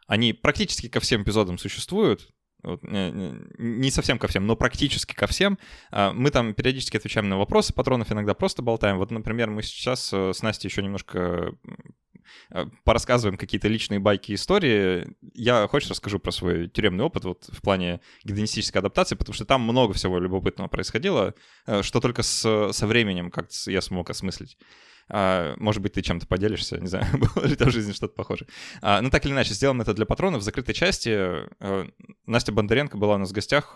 [0.07, 2.29] Они практически ко всем эпизодам существуют.
[2.63, 5.57] Вот, не совсем ко всем, но практически ко всем.
[5.91, 8.97] А, мы там периодически отвечаем на вопросы патронов, иногда просто болтаем.
[8.97, 11.53] Вот, например, мы сейчас э, с Настей еще немножко
[12.51, 15.07] Э, порассказываем какие-то личные байки истории.
[15.33, 19.61] Я хочешь расскажу про свой тюремный опыт вот в плане гедонистической адаптации, потому что там
[19.61, 21.33] много всего любопытного происходило,
[21.65, 24.57] э, что только с, со временем как-то я смог осмыслить.
[25.09, 27.05] А, может быть, ты чем-то поделишься, не знаю,
[27.35, 28.47] было ли в жизни что-то похоже.
[28.81, 30.41] А, ну, так или иначе, сделаем это для патронов.
[30.41, 31.89] В закрытой части э,
[32.25, 33.75] Настя Бондаренко была у нас в гостях.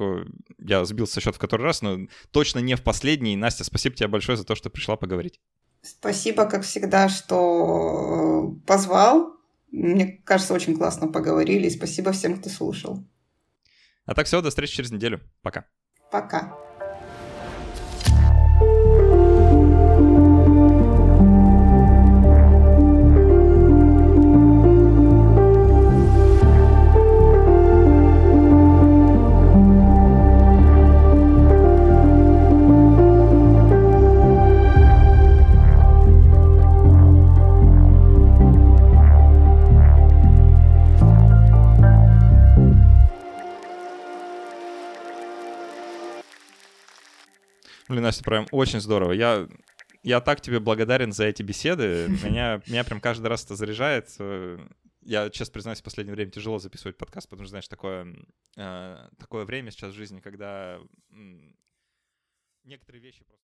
[0.59, 1.97] Я сбился со счета в который раз, но
[2.31, 3.35] точно не в последний.
[3.35, 5.39] Настя, спасибо тебе большое за то, что пришла поговорить.
[5.81, 9.33] Спасибо, как всегда, что э, позвал.
[9.71, 11.67] Мне кажется, очень классно поговорили.
[11.67, 13.03] И спасибо всем, кто слушал.
[14.05, 15.21] А так все, до встречи через неделю.
[15.41, 15.65] Пока.
[16.11, 16.55] Пока.
[47.93, 49.11] Блин, Настя, прям очень здорово.
[49.11, 49.47] Я,
[50.01, 52.07] я так тебе благодарен за эти беседы.
[52.23, 54.09] Меня, меня прям каждый раз это заряжает.
[55.01, 58.15] Я, честно признаюсь, в последнее время тяжело записывать подкаст, потому что, знаешь, такое,
[58.57, 60.79] э, такое время сейчас в жизни, когда
[62.63, 63.31] некоторые вещи просто...